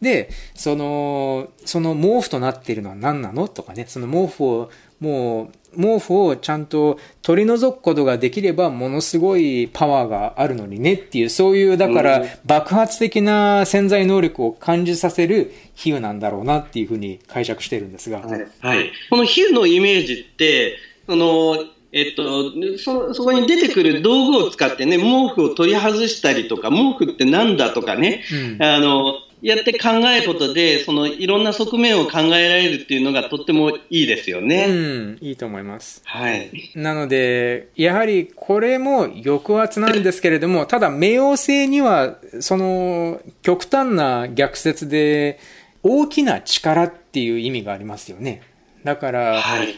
[0.00, 3.48] で、その、その毛布となっているのは何なの？
[3.48, 18.18] とかね、その毛布を、もう、毛布をちゃんと取り除くことができればものすごいパワーがあるのにねっていう、そういう、だから爆発的な潜在能力を感じさせる比喩なんだろうなっていうふうに解釈してるんですが。
[18.20, 18.46] はい。
[18.60, 20.76] はい、この比喩のイメージって、
[21.06, 28.22] その、えっと、そ、そこに出てくる道具を使ってね、毛布を取り外したりとか、毛布ってなんだとかね、
[28.58, 34.66] うん、あの、やって考えることで、そのいろんな側面を考えられるっていうのがとってもいいですよね。
[34.68, 36.02] うん、いいと思います。
[36.04, 36.50] はい。
[36.74, 45.38] なので、やはりこれも抑圧なんですけれども、ただ冥王星には、その極端な逆説で、
[45.82, 48.42] 大きな力っていう意味がありますよね。
[48.84, 49.74] だから、はい、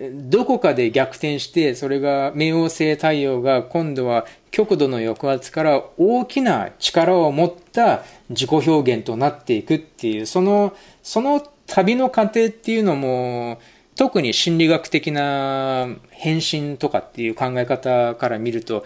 [0.00, 13.60] どこかで逆転して、それが冥王星太陽が今度は極度の抑圧から大きな力を持った自己表現となっていくっていう、その、その旅の過程っていうのも、
[13.96, 18.84] 特に心理学的な変身とかっていう考え方から見ると、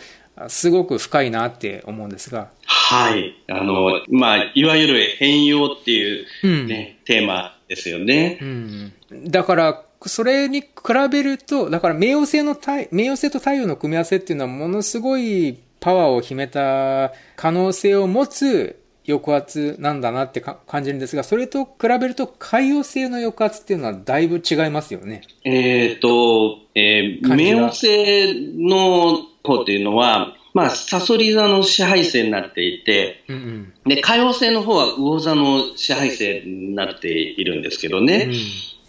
[0.48, 2.50] すごく深いなって思うんですが。
[2.64, 3.34] はい。
[3.48, 8.38] あの、まあ、いわゆる変容っていうね、うん、テーマですよね。
[8.40, 8.92] うん。
[9.26, 10.68] だから、それに比
[11.10, 18.77] べると、だから冥王星の冥王星と太陽の組み合わせっていうのはものすごいパワーを秘めた可能性を持つ
[19.08, 25.22] 抑圧なんだなって感じるんですが、それと比べると海洋星の抑圧っていうのはだいぶ違いますよね。
[25.44, 38.30] えっ、ー、と、えー、冥王星の方っていうのは、まあ、サソリ座の支配星になっていて、うんうん、で、海王星の方は魚座の支配星になっているんですけどね。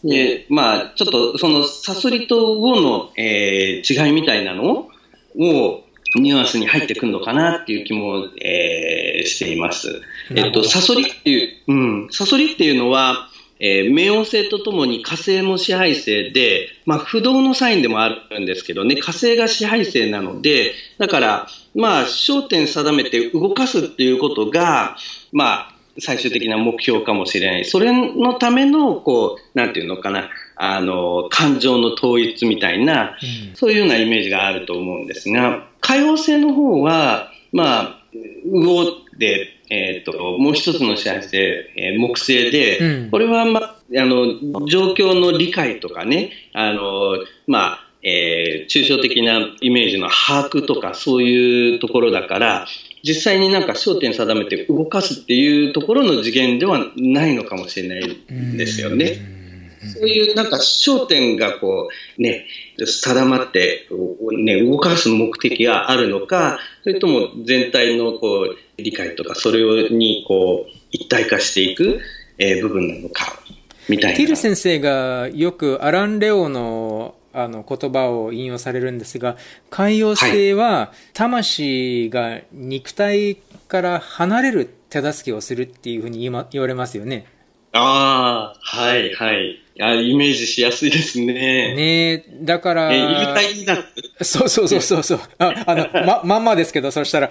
[0.04, 4.88] うん、で、まあ、ちょっとそのサソリと魚の、えー、違いみたいなの
[5.38, 5.84] を、
[6.16, 10.02] ニュアンスに入ってくるのかなっていう気も、えー、しています。
[10.36, 13.30] えっと、サソリっていう、うん、サソリっていうのは、
[13.60, 24.96] えー、冥王星とともに火星も支配星で、まあ、不動のサインでもあるんですけどね、火星が支配星なので、だから、まあ、焦点定めて動かすっていうことが、
[25.32, 27.66] まあ、最終的な目標かもしれない。
[27.66, 33.18] それのための、こう、なんていうのかな、あの、感情の統一みたいな、
[33.50, 38.02] うん、そういうようなイメージがあると思うんですが、可用性の方は、まあ、
[38.46, 38.86] 魚
[39.18, 47.18] で、えっ、ー、と、もう一つの幸せ、えー、木星で、うん、これは、まあ、あの、状況の理解とかね、あの、
[47.48, 52.68] まあ、えー、抽象的なイメージの把握とかそういうところだから、
[53.02, 59.39] 実際になんか焦点定めて動かすっていうところの次元ではないのかもしれないですよね。
[59.94, 62.46] そういうなんか焦点がこうね、
[62.86, 63.88] 定まって、
[64.44, 72.00] ね、動かす目的があるのか、それとも全体のこう理解とか、それにこう一体化していく、
[72.38, 73.40] えー、部分なのか、
[73.88, 74.18] みたいな。
[74.18, 79.38] ティル先生がよくアラン・レオのあの言葉を引用されるんですが、
[79.70, 83.36] 寛容性は魂が肉体
[83.68, 87.28] から離れる手助けをするっていうふうに言われますよね。
[87.72, 89.62] ああ、はいはい。
[89.82, 91.34] あイメージしやすいですね。
[91.74, 92.94] ねだから。
[92.94, 93.02] え、
[93.66, 93.78] な
[94.22, 95.20] そうそうそうそうそう。
[95.38, 97.30] ああの、 ま、まんまですけど、そしたら、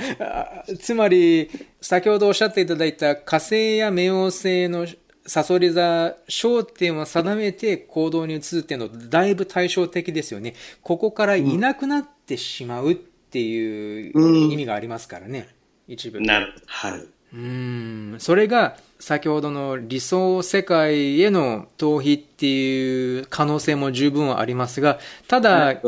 [0.80, 4.86] つまり、先ほどおっしゃっていただいた火星や冥王星の
[5.26, 10.54] サソリ座、焦点を定めて行動に移すっていうのだいぶ対照的ですよね。
[10.82, 15.48] ここからいなくなってしまうっていう意味がありますからね、
[15.86, 16.20] うん、一部。
[16.22, 17.06] なるはい。
[17.34, 25.80] うん、それが先ほどの理想世界への逃避っていう可能性も十分ありますが、ただ、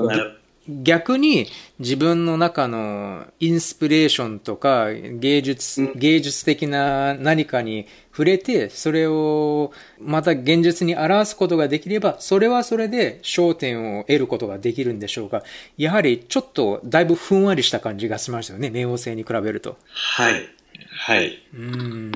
[0.69, 1.49] 逆に
[1.79, 15.43] 自分の中のインスピレーションとか芸術、芸術的な何かに触れて、それをまた現実に表すことができれば、それはそれで焦点を得ることができるんでしょうが、
[15.77, 19.77] やはりちょっとだいぶふんわりした感じがしましたよね、冥王星に比べると。
[19.93, 20.47] はい。
[20.91, 21.43] はい。
[21.55, 22.13] うん。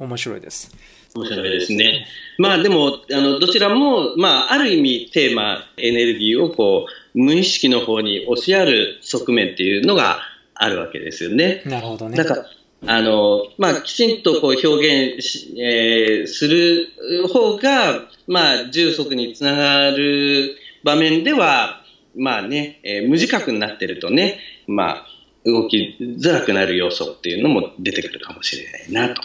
[0.00, 0.74] 面白いです。
[1.14, 2.06] 面白いですね。
[2.38, 10.20] まあでも、あの、どちらも、まあ、ある意味テーマ、エネルギーをこう、無意識の方に押しやる側面っていうのが
[10.54, 11.62] あるわけですよね。
[11.66, 12.16] なるほどね。
[12.16, 12.46] だから、
[12.86, 16.88] あの、まあ、きちんとこう表現し、えー、する
[17.28, 21.82] 方が、まあ、重足につながる場面では、
[22.16, 25.06] まあね、えー、無自覚になってるとね、まあ、
[25.44, 29.22] 動きづらくなる要素っていうのも出てくるかもしれないなと。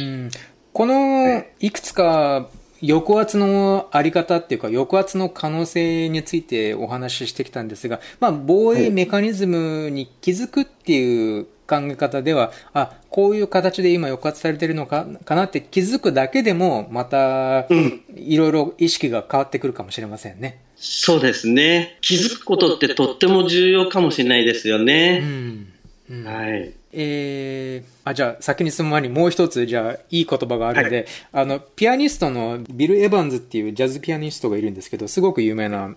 [0.00, 0.30] うん
[0.72, 2.50] このいくつか
[2.82, 17.66] 抑圧のあり方っていうか、抑圧の可能性についてお話ししてきたんですが、まあ、防衛メカニズムに気づくっていう考え方では、あ、こういう形で今抑圧されてるのかかなって気づくだけでも、また、
[18.14, 20.60] いろいろ意識が変わってくるかもしれませんね。
[20.76, 21.98] そうですね。
[22.00, 25.20] 気づくことってとっても重要かもしれないですよね。
[25.22, 25.72] うん。
[26.10, 26.72] うん、はい。
[26.98, 30.96] えー、あ、じゃあ先に進む前にもう一つ、じゃあいい言葉があるので、
[31.32, 35.94] はい、あの、ピアニストのビル・エヴァンズっていうジャズピアニストがいるんですけど、すごく有名な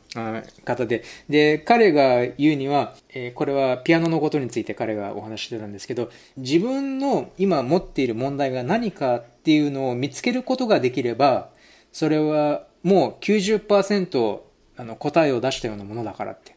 [0.66, 11.50] 方で、で、彼が言うには、えー、これはピアノのことについて彼がお話してたんですけど、自分の今持っている問題が何かっていうのを見つけることができれば、
[11.94, 14.49] それはもう90%
[14.80, 16.56] あの答えを出したようなものだからって。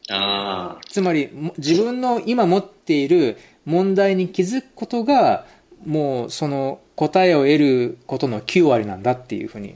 [0.89, 5.45] つまり、自分の今持っている問題に気づくことが、
[5.85, 9.75] もうその答えを得ることの9割なんだっていうふうに。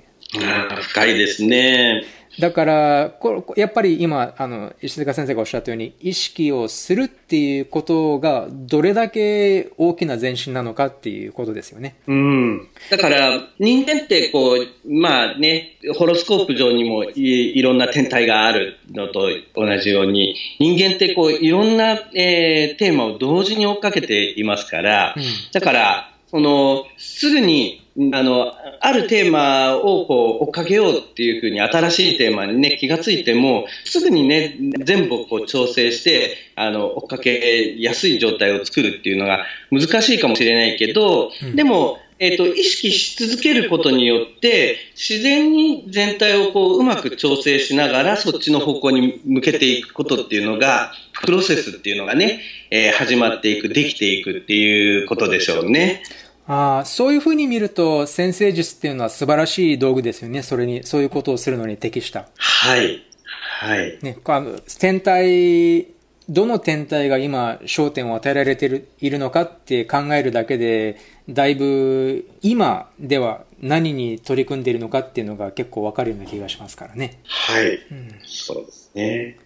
[0.81, 2.05] 深いですね。
[2.39, 11.97] だから、これやっぱり今、あの、石塚先生がおっしゃったように、意識をするっていうことが、どれだけ大きな前進なのかっていうことですよね。
[12.07, 12.69] うん。
[12.91, 25.23] だから、人間ってこう、まあね、ホロスコープ上にもいいろんな天体があるのと同じように、人間ってこう、いろんな、えー、テーマを同時に追っかけていますから、うん、
[25.53, 50.93] だから、その、すぐにあの、あるテーマをこう追っかけようっていうふうに新しいテーマにね、気がついても、すぐにね、全部こう調整して、あの、追っかけやすい状態を作るっていうのが難しいかもしれないけど、うん、でも、えっ、ー、と、意識し続けることによって、自然に全体をこう、うまく調整しながら、そっちの方向に向けていくことっていうのが、
[51.23, 52.41] プロセスっていうのがね、
[52.71, 56.03] えー、始まっていく、できていくっていうことでしょうね。
[56.49, 60.43] ああ、そういうふうに見ると、先生術っていうのは素晴らしい道具ですよね。
[60.43, 62.29] それに、そういうことをするのに適した。
[62.37, 63.03] はい。
[63.61, 63.99] はい。
[64.03, 65.89] ね、あの、天体、
[66.29, 77.21] どの天体が今焦点を与えられているいるのかって考えるだけで、だいぶ今では何に取り組んでいるのかっていうのが結構わかるような気がしますからね。
[77.25, 77.79] はい。
[77.91, 79.39] うん、そうですね。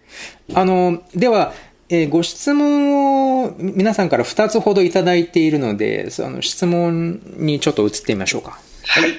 [0.55, 1.53] あの、では、
[1.93, 8.57] えー、ご質問を皆さんから2つほどいただいているので、その質問にちょっと移ってみましょうか。
[8.87, 9.11] はい。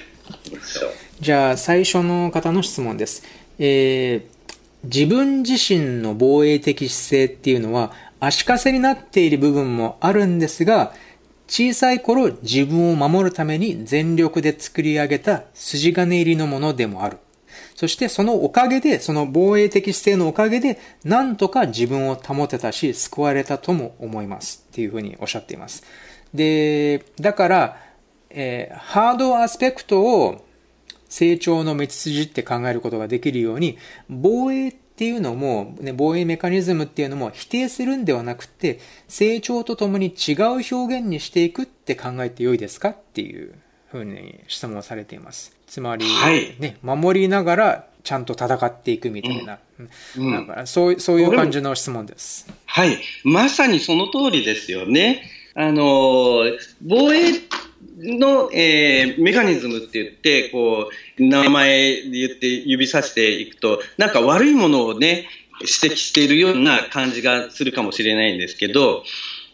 [1.19, 3.23] じゃあ、最初の方の質問です。
[3.59, 10.93] えー、自分自身の防衛的姿勢っていうのは足かせになっている部分もあるんですが、
[11.47, 17.19] 小さい頃自分を守るために全力で作り上げた筋金入りのものでもある。
[17.83, 24.65] そしてそのおかげで、その防衛的姿勢のおかげで、なんとか自分を保てたし、救われたとも思います。
[24.71, 25.83] っていうふうにおっしゃっています。
[26.33, 27.77] で、だから、
[28.29, 30.45] えー、ハードアスペクトを
[31.09, 33.77] 成長の道筋って考えることができるように、
[34.09, 38.79] 防衛っていうのも、ね、防衛メカニズムっていうのも否定するんではなくて、
[39.09, 43.55] 成長とともに違う表現にしていくって考えてよいですかっていう
[43.93, 45.55] ふうに質問されています。
[45.67, 49.59] つまり、はい、ね、守りながらちゃんと戦っていくみたいな、
[50.17, 52.51] うん、だからそうそういう感じの質問です。
[52.65, 55.23] はい、まさにその通りですよね。
[55.55, 56.43] あの
[56.81, 57.33] 防衛
[57.99, 60.89] の、えー、メカニズムって言って、こ
[61.19, 65.27] う、名前で言って指さしていくと、なんか悪いものをね、
[65.59, 69.03] 指摘しているような感じがするかもしれないんですけど、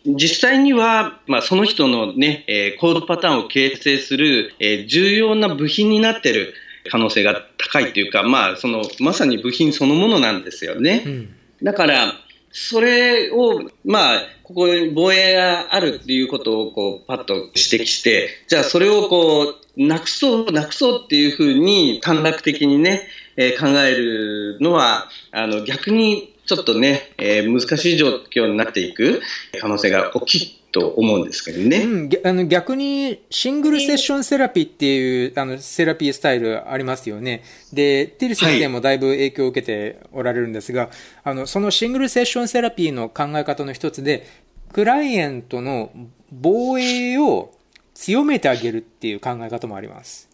[0.05, 6.53] 実際には、まあ、その人のね、えー、コードパターンを形成する、えー、重要な部品になっている
[6.89, 11.03] 可能性が高いというか、まあ、その、まさに部品そのものなんですよね。
[11.05, 12.13] うん、だから、
[12.51, 29.21] それを、まあ、ここに防衛があるっていうことを、こう、パッと指摘して、じゃあそれをこう、なくそう、なくそうっていうふうに短絡的にね、えー、考えるのは、あの、逆にちょっとね、えー、難しい状況になっていく
[29.61, 31.83] 可能性が大きいと思うんですけどね。
[31.83, 37.43] うん、あの逆にシングルセッションセラピーっていうあのセラピースタイルありますよね。
[37.71, 40.89] で、ティル先生もだいぶ影響を受けておられるんですが、はい、
[41.25, 44.25] あのそのシングルセッションセラピーの考え方の一つで、
[44.73, 45.91] クライアントの
[46.31, 47.51] 防衛を
[47.93, 50.28] 強めてあげるっていう考え方もあります。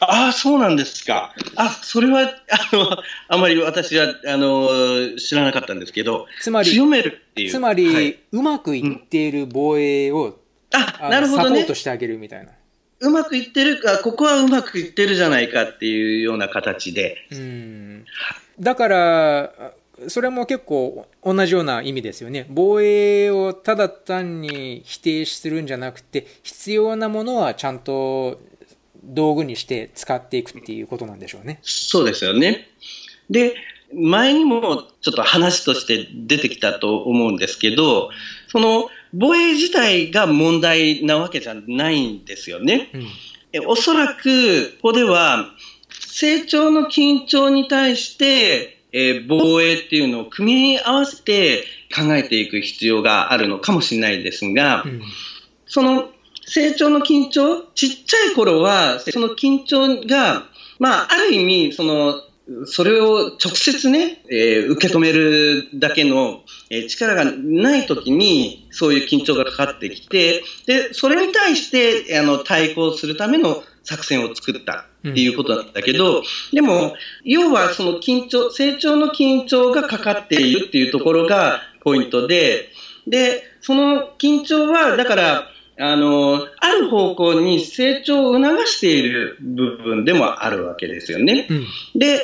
[0.00, 1.34] ああ、そうなんですか。
[1.56, 7.50] あ、それは、あの、あまり私は、あの、知らなかったんですけど、つまり、強めるっていう。
[7.50, 10.34] つまり、はい、うまくいっている防衛を、うん、
[10.72, 12.52] あ、なるほど、ね、サポートしてあげるみたいな。
[13.00, 17.16] うまくいってるか、ここはうまくいってるじゃないかっていうような形で。
[17.30, 18.04] うん。
[18.60, 19.72] だから、
[20.08, 22.46] それも結構同じような意味ですよね。
[22.50, 28.40] 防衛をただ単に否定するんじゃなくて、必要なものはちゃんと
[29.06, 31.60] 道具にして使っていくっていうことなんでしょうね。
[31.62, 32.68] そうですよね。
[33.30, 33.54] で、
[33.94, 38.10] 前にもちょっと話として出てきたと思うんですけど、
[38.48, 42.90] その防衛自体が問題なわけじゃないんですよね。
[43.54, 45.50] うん、おそらく、ここでは
[45.90, 55.02] 成長の緊張に対して、えー、防衛っていうのを組み合わせて考えていく必要があるのかもしれないですが、うん、
[55.66, 56.10] その
[56.46, 60.44] 成長の緊張、ちっちゃい頃は、その緊張が、
[60.78, 62.22] まあ、ある意味、その、
[62.66, 76.94] それを直接ね、えー、受け止めるだけの、えー、力がないときに、そういう緊張がかかってきて、で、それに対して、あの、対抗するための作戦を作ったっていうことなんだけど、うん、でも、
[77.24, 82.68] 要はその緊張、成長の緊張がかかっているっていうところがポイントで、
[83.08, 91.46] で、その緊張は、だから、あの、ある方向に成長を促している部分でもあるわけですよね。
[91.50, 91.66] うん、
[91.98, 92.20] で、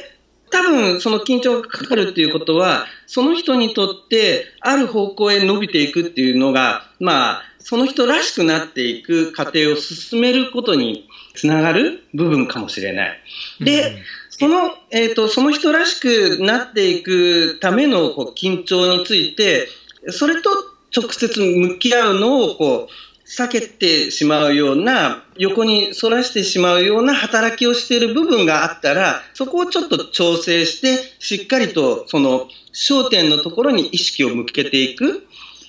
[0.50, 13.20] 多分その緊張がかかるっていうことは、その人にとってある方向へ伸びていくっていうのが、まあ、その人らしくなっていく過程を進めることにつながる部分かもしれない。
[13.60, 19.68] で、その、えっ、ー、と、その人らしくなっていくためのこう緊張について、
[20.08, 20.50] それと
[20.94, 35.26] 直接向き合うのをこう避けてしまうような、横に反らしてしまうような働きをしている部分があったら、そこをちょっと調整して、しっかりとその焦点のところに意識を向けていく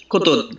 [0.09, 0.49] こと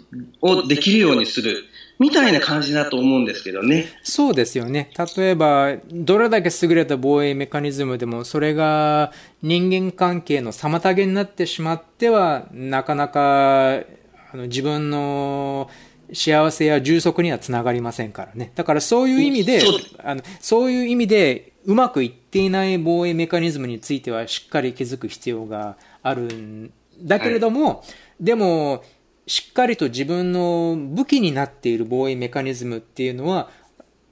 [0.41, 1.65] をできるようにする。
[2.01, 3.87] みたいな感じだと思うんですけどね。
[4.03, 4.91] そうですよね。
[5.17, 15.71] 例えば、どれだけ優れた防衛メカニズムでも、それが人間関係の妨げになってしまっては、なかなかあの自分の
[16.13, 18.53] 幸せや充足にはつながりませんからね。
[18.55, 19.63] だからそういう意味で、
[19.99, 27.83] あのそういう意味で、うまくいっていない防衛メカニズムについてはしっかり気づく必要があるんだけれども、は
[28.21, 28.85] い、でも、
[29.27, 33.49] しっかりと自分の武器になっている防衛メカニズムっていうのは、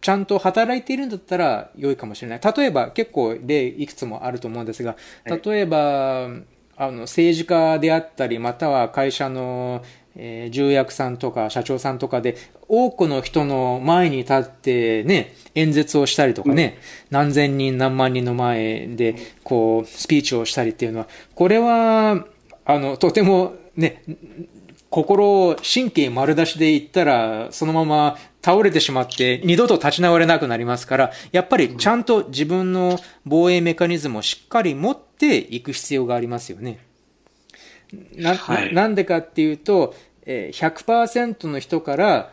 [0.00, 2.40] ちゃんと働いているんだったら良いかもしれない。
[2.40, 6.42] 例えば、結構例いくつもあると思うんですが、例えば、はい、
[6.76, 9.82] あの、政治家であったり、または会社の
[10.16, 12.36] えー、重役さんとか社長さんとかで、
[12.68, 16.78] 多くの人の前に立ってね、演説をしたりとかね、
[17.10, 22.26] うん、何千人何万人の前で、こう、スピーチをしたりっていうのは、これは、
[22.64, 24.02] あの、とてもね、
[24.90, 36.78] 心、神経丸出しで言ったら、そのまま倒れてしまって二度と立ち直れなくなりますから、やっぱりちゃんと自分の防衛メカニズムをしっかり持っていく必要がありますよね。
[38.16, 42.32] な、はい、なんでかっていうと、えー、100%の人から、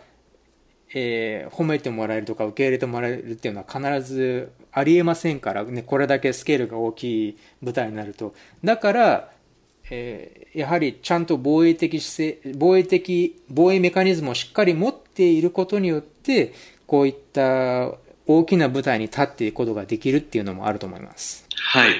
[0.93, 8.33] えー、褒めてもらえるとか受け入れてもらえるっていうのは必ずありえませんからね、これだけスケールが大きい舞台になると。
[8.63, 9.31] だから、
[9.89, 16.53] えー、やはりちゃんと防衛的姿勢、防衛的、防衛メカニズムをしっかり持っていることによって、
[16.85, 17.93] こういった
[18.27, 21.47] 大きな舞台に立っていくことができるっていうのもあると思います。
[21.55, 21.91] はい。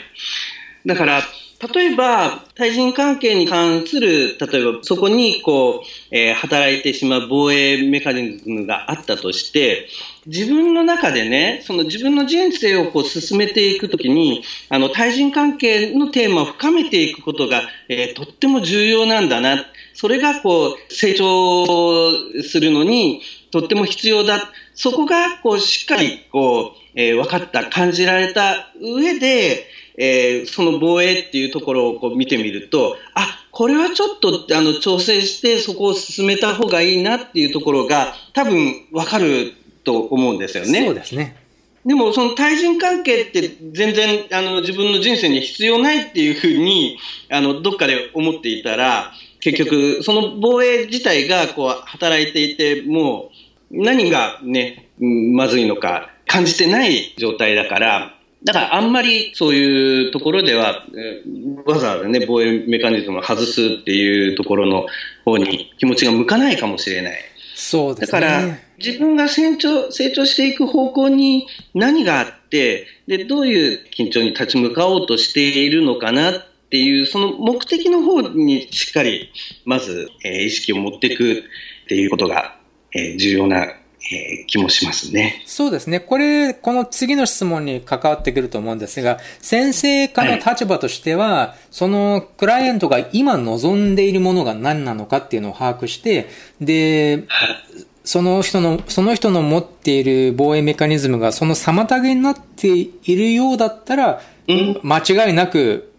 [0.86, 1.22] だから、
[1.60, 9.90] 例えば、対人関係に関する、例えばそこにこう、えー、働いてしまう防衛メカニズムがあったとして、
[10.26, 19.66] 自分の中でね、その自分の人生をこう進めていくときに、あの、対人関係のテーマを深めていくことが、えー、とっても重要なんだな。
[19.94, 24.50] それがこう、成長するのに、とっても必要だ。
[24.76, 29.66] そこが、こう、しっかり、こう、えー、分かった、感じられた上で、
[29.98, 39.54] えー、その防衛っていうところをこう見てみると、あ、これはちょっとあの調整してそこを進めた方がいいなっていうところが多分わかる
[39.86, 40.86] と思うんですよね。
[40.86, 41.38] そうですね。
[41.86, 46.98] でも、その対人関係って全然あの自分の人生に必要ないっていうふうに
[47.30, 53.32] あのどっかで思っていたら、結局、その防衛自体がこう働いていても、
[53.72, 60.86] 何がね、まずいのか感じてない状態だから、だからあんまりそういうところでは、
[61.66, 64.86] わざわざね、防衛メカニズムを外すっていうところの
[65.26, 67.20] 方に気持ちが向かないかもしれない。
[67.56, 68.22] そうですね。
[68.22, 79.32] だから、自分が成長、成長していく方向に何があって、で、どういう緊張に立ち向かおうとしているのかなっていう、その目的の方にしっかり、
[79.66, 81.44] まず、えー、意識を持っていく
[81.86, 82.56] っていうことが、
[82.94, 83.66] えー、重要な
[84.12, 85.44] えー、気もしますね。
[85.46, 86.00] そうですね。
[86.00, 96.28] これ、この次の質問に関わってくると思うんですが、先生家の立場としては、はい、そのクライアントが今望んでいるものが何なのかっていうのを把握して、
[96.62, 97.26] で、
[98.04, 105.94] その人の、その人の持っている防衛メカニズムがその妨げになっているようだったら、うん、間違いなく、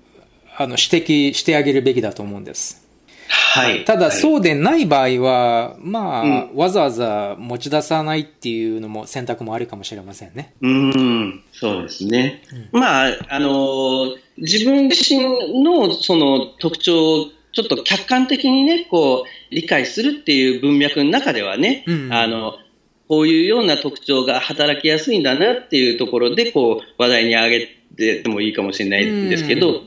[0.56, 2.89] あの、指摘してあげるべきだと思うんです。
[3.30, 3.84] はい。
[3.84, 10.54] ただ、そうでない場合は、まあ、うん、わざわざ持ち出さないっていうのも選択もありかもしれませんね。
[10.60, 12.42] うん、そうですね。
[12.72, 22.54] うん、まあ、あの、自分自身のその特徴をちょっと客観的にね、こう、理解するっていう文脈の中ではね、うん、あの、
[23.08, 29.82] こういうような特徴が働きやすいんだなっていうところで、こう、話題に上げてもいいかもしれないんですけど、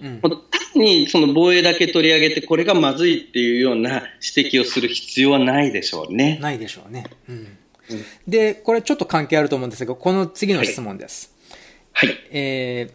[0.73, 4.03] 単にその防衛だけ取り上げて、これがまずいっていうような
[4.35, 6.39] 指摘をする必要はないでしょうね。
[6.41, 7.05] ないでしょうね。
[7.29, 7.57] うん。
[8.27, 11.33] で、これちょっと関係あると思うんですが、この次の質問です。
[11.91, 12.09] はい。
[12.09, 12.89] はい、え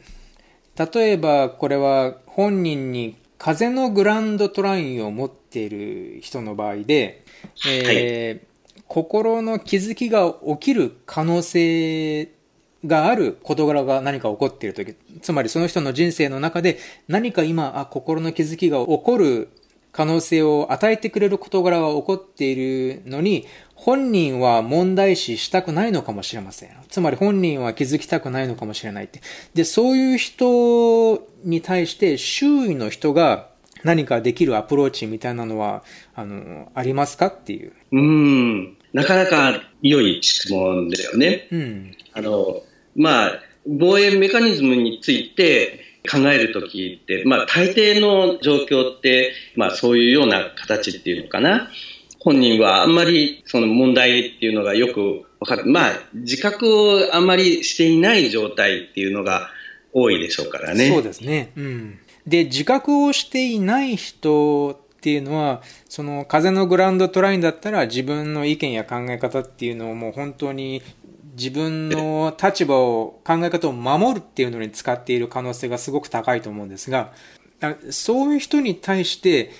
[0.76, 7.24] ー、例えばこれは本人に風のグランドトラインを持っている人の場合で、
[7.66, 8.40] えー、はい、
[8.86, 12.28] 心の気づきが起きる可能性
[12.86, 19.48] がある事柄が何か起こっているとき、つまりその人の人生の中で何か今、あ、心の気づきが起こる
[19.92, 26.70] 可能性を与えてくれる事柄が起こっているのに、本人は問題視したくないのかもしれません。
[26.88, 29.20] つまり本人は気づきたくないのかもしれないって。
[29.54, 33.48] で、そういう人に対して周囲の人が
[33.84, 35.82] 何かできるアプローチみたいなのは、
[36.14, 37.72] あの、ありますかっていう。
[37.92, 38.76] うん。
[38.92, 41.48] なかなか良い質問ですよね。
[41.50, 41.96] うん。
[42.12, 42.62] あの、
[42.98, 45.80] まあ、防衛メカニズムについて
[46.10, 51.70] 考えるときって、まあ、大抵の状況って、まあ、そういうような形っていうのかな。
[52.20, 55.66] 本人はあんまりその問題っていうのがよくわかる。
[55.66, 59.50] まあ、自覚をあんまりしていない状態っていうのが
[59.92, 60.88] 多いでしょうからね。
[60.88, 61.52] そうですね。
[61.56, 61.98] うん。
[62.26, 70.82] で、自覚をしていない人っていうのは、その風のグラウンドトラインだったら自分の意見や考え方っていうのをもう本当に
[71.38, 77.12] 自分の立場を、考え方を守るっていうのに使っている可能性がすごく高いと思うんですが、
[77.90, 79.50] そういう人に対して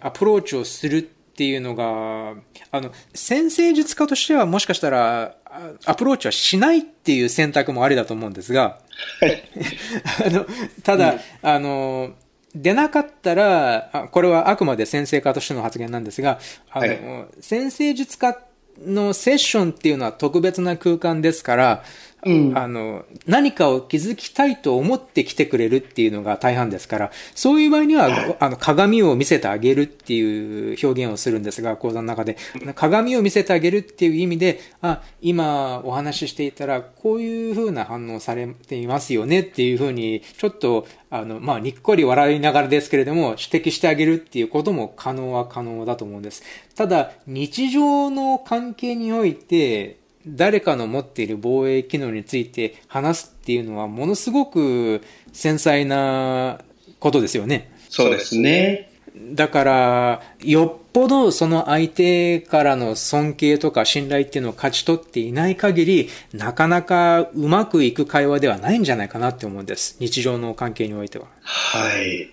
[0.00, 2.34] アプローチをするっていうのが、
[2.70, 5.36] あの、先生術家としてはもしかしたら、
[5.84, 8.80] アプローチはしないっていう選択もありだと思うんですが、
[10.26, 10.46] あの
[10.82, 12.12] ただ、うん、あの、
[12.54, 18.38] 出なかったら、これはあくまで先生家としての発言なんですが、あの、はい、先生術家
[18.84, 21.84] のセッションっていうのは特別な空間ですから、
[22.24, 32.36] うん、あの、何かを気づきたいと思って来てくれるっていうのが大半ですから、そういう場合には、あの、鏡を見せてあげるっていう表現をするんですが、講座の中で。
[32.74, 46.42] 鏡を見せてあげるっていう意味で、あ、今お話ししていたら、こういう風な反応されていますよねっていう風に、ちょっと、あの、まあ、にっこり笑いながらですけれども、指摘してあげるっていうことも可能は可能だと思うんです。
[46.74, 55.02] ただ、日常の関係において、誰かの持っている防衛機能について話すっていうのはものすごく
[55.32, 56.60] 繊細な
[56.98, 57.72] ことですよね。
[57.88, 58.88] そうですね。
[59.32, 69.96] だから、よっぽどその相手からの尊敬とか信頼っていうのを勝ち取っていない限り、なかなかうまくいく会話ではないんじゃないかなって思うんです。
[69.98, 71.26] 日常の関係においては。
[71.42, 72.28] はい。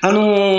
[0.00, 0.56] あの、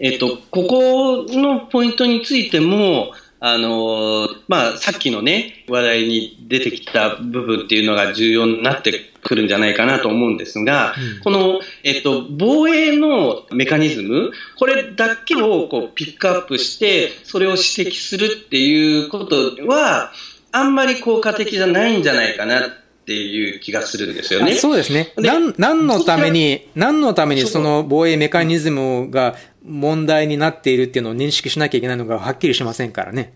[0.00, 3.12] えっと、ここのポイントについても、
[3.46, 19.36] あのまあ、さっきのね、話題に出てきた部分っていうのが重要になってくるんじゃないかなと思うんですが、うん、この、えっと、防衛のメカニズム、これだけをこうピックアップして、それを指摘するっていうこと
[19.66, 20.10] は、
[20.50, 22.70] あんまり効果的じゃないんじゃないかなっ
[23.04, 24.54] ていう気がするんですよね。
[24.54, 25.12] そうですね。
[25.18, 33.32] 何、何のために、何のためにその防衛メカニズムが問題になっているっていうのを認識しなきゃいけないのがはっきりしませんからね。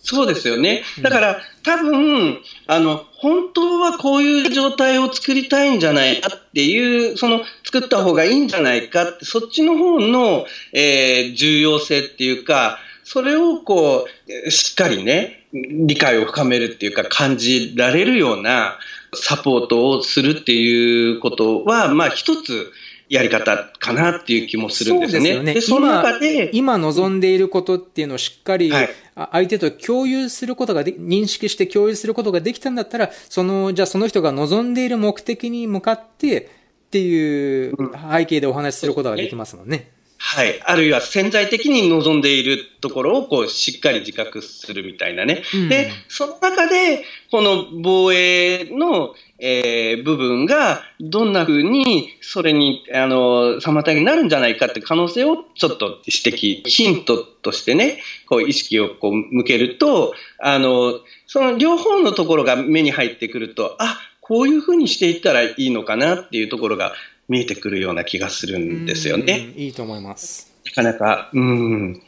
[0.00, 0.84] そうですよね。
[1.02, 14.06] だから、多分、あの、本当はこういう状態を作りたいんじゃないかっていう、その、作った方がいいんじゃないかって、そっちの方の、えー、重要性っていうか、それをこ
[14.46, 18.78] う、しっかりね、理解を深めるっていうか、感じられるような
[19.14, 22.72] サポートをするっていうことは、まあ一つ、
[23.08, 25.20] やり方かなっていう気もするんですね。
[25.20, 25.54] そうですよね。
[25.54, 28.70] で、その中で今、今望んでいることっていうのをしっかり、
[29.14, 36.50] 相手と共有することがで、認識して共有することができたんだったら、その、じゃあその人が望んでいる目的に向かって
[36.88, 37.74] っていう
[38.12, 39.90] 背景でお話しすることができますもんね。
[40.20, 40.60] はい。
[40.64, 45.42] あるいは潜在的に望んでいるところをこうしっかり自覚するみたいなね。
[45.54, 60.98] うん、で、その中で、この防衛の、えー、部分がどんな風にそれに、あの、妨げになるんじゃないかって可能性をちょっと指摘、ヒントとしてね、こう意識をこう向けると、あの、
[61.28, 66.92] その両方のところが目に入ってくると、あ、こういう風にしていったらいいのかなっていうところが
[67.28, 69.52] 見えてくるような気がするんですよね。
[69.56, 70.52] いいと思います。
[70.64, 72.02] なかなか、うん。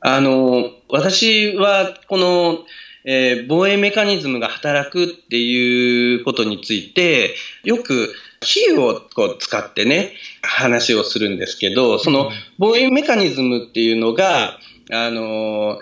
[0.00, 2.64] あの、私は、この、
[3.04, 14.58] えー、防衛メカニズムが働くっていうことについて、よく比喩をこう使ってね、話をするんですけど、その防衛メカニズムっていうのが、
[14.90, 15.78] あの、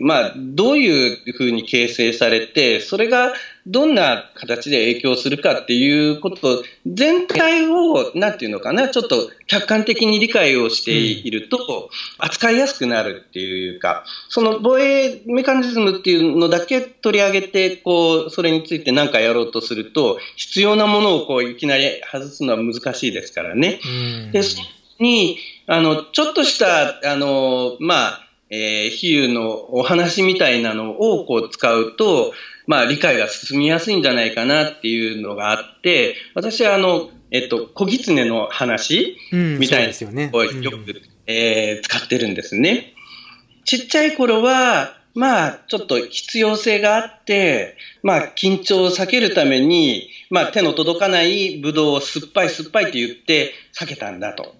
[0.00, 3.32] まあ、どういうふうに形成されて、それが
[3.66, 11.88] どんな形で影響するかっていうこと、全体を、なんていうのかな、ちょっと客観的に理解をしていると、
[12.18, 23.80] 扱いやすくなるっていうか、その防衛メカニズムっていうのだけ取り上げて、こう、それについて何かやろうとすると、必要なものをこう、いきなり外すのは難しいですからね。
[24.32, 24.60] で、そ
[24.98, 32.32] に、あの、ちょっとした、あの、まあ、えー、比喩のお話みたいなのをこう使うと、
[32.66, 40.84] まあ理解が進みやすいんじゃないかなっていうのがあって、私はあの、えっと、小狐の話みたいなのをよく、うん
[41.26, 42.94] えー、使ってるんですね。
[43.64, 54.54] ちっちゃい頃は、まあ、ちょっと必要性があって、まあ、緊張を避けるために、まあ、手の届かないブドウを酸っぱい酸っぱいって言って避けたんだと。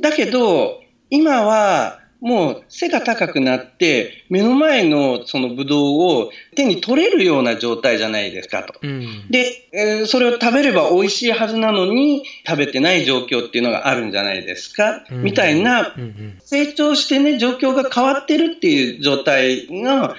[0.00, 8.74] だけど、今は、もう背が高くなって、目の前のそのブドウを手に取れるような状態じゃないですかと。
[8.82, 15.94] うん、で、えー、それを食べれば美味しいはずなのに食べてない状況っていうのがあるんじゃないですか、うん、みたいな、
[16.40, 20.14] 成長してね、状況が変わってるっていう状態の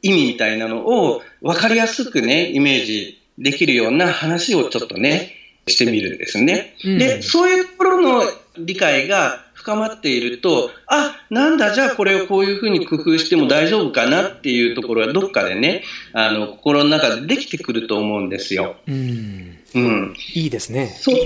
[0.00, 5.36] 意味みたいなのを分かりやすくね、イメージできるような話をちょっとね、
[5.68, 6.74] してみるんですね。
[6.84, 8.24] うん、で、そういうところの
[8.58, 18.76] 理解が深まっていると、あ、なんだ、じゃあこれをこういうふうに工夫しても大丈夫かなっていうところはどっかでね、あの、心の中でできてくると思うんですよ。
[18.88, 19.58] うん。
[19.74, 20.14] うん。
[20.34, 20.88] いいですね。
[21.00, 21.16] そう。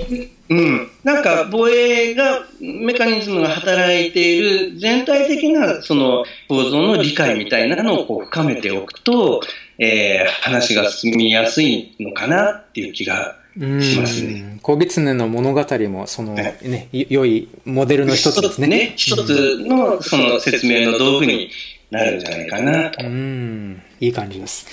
[0.49, 0.89] うん。
[1.03, 9.41] なんか、防衛が、メカニズムが働いている全体的な、その、構造の理解みたいなのをこう深めておくと、
[9.79, 13.36] えー、話が進みやすいのかなっていう気が
[13.81, 14.59] しますね。
[14.61, 18.67] 小狐の物語も、その、ね、良いモデルの一つですね。
[18.67, 21.49] ね、一つのその説明の道具に
[21.91, 23.05] なるんじゃないかなと。
[23.05, 24.67] うん、いい感じです。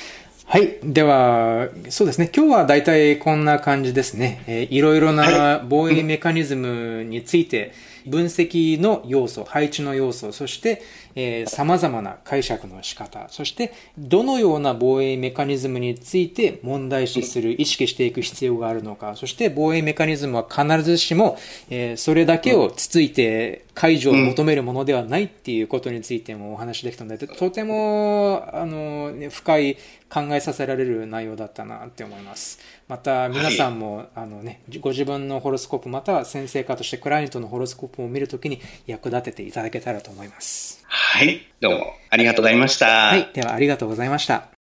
[0.47, 0.78] はい。
[0.82, 2.30] では、そうですね。
[2.35, 4.43] 今日は大体こんな感じですね。
[4.47, 7.72] えー、いろいろな防衛メカニズムについて、
[8.07, 10.82] 分析の要素、配置の要素、そして、
[11.14, 21.38] えー、様々な解釈の仕方、そして、どのような防衛メカニズムについて問題視する、意識していく必要があるのか、そして防衛メカニズムは必ずしも、
[21.70, 29.76] えー、それだけをつついて解除を求めるものではないっていうことについてもお話できたので、とても、あの、深い
[30.09, 32.61] 考えさせられる内容だったなって思います。
[32.87, 40.85] また、皆さんも、はい、あのね、ご自分のホロスコープ、または先生家としてクライアントのホロスコープを見るときに役立てていただけたらと思います。
[40.87, 41.41] はい。
[41.61, 43.09] どうもありがとうございました。
[43.09, 43.30] はい。
[43.32, 44.49] ではありがとうございました。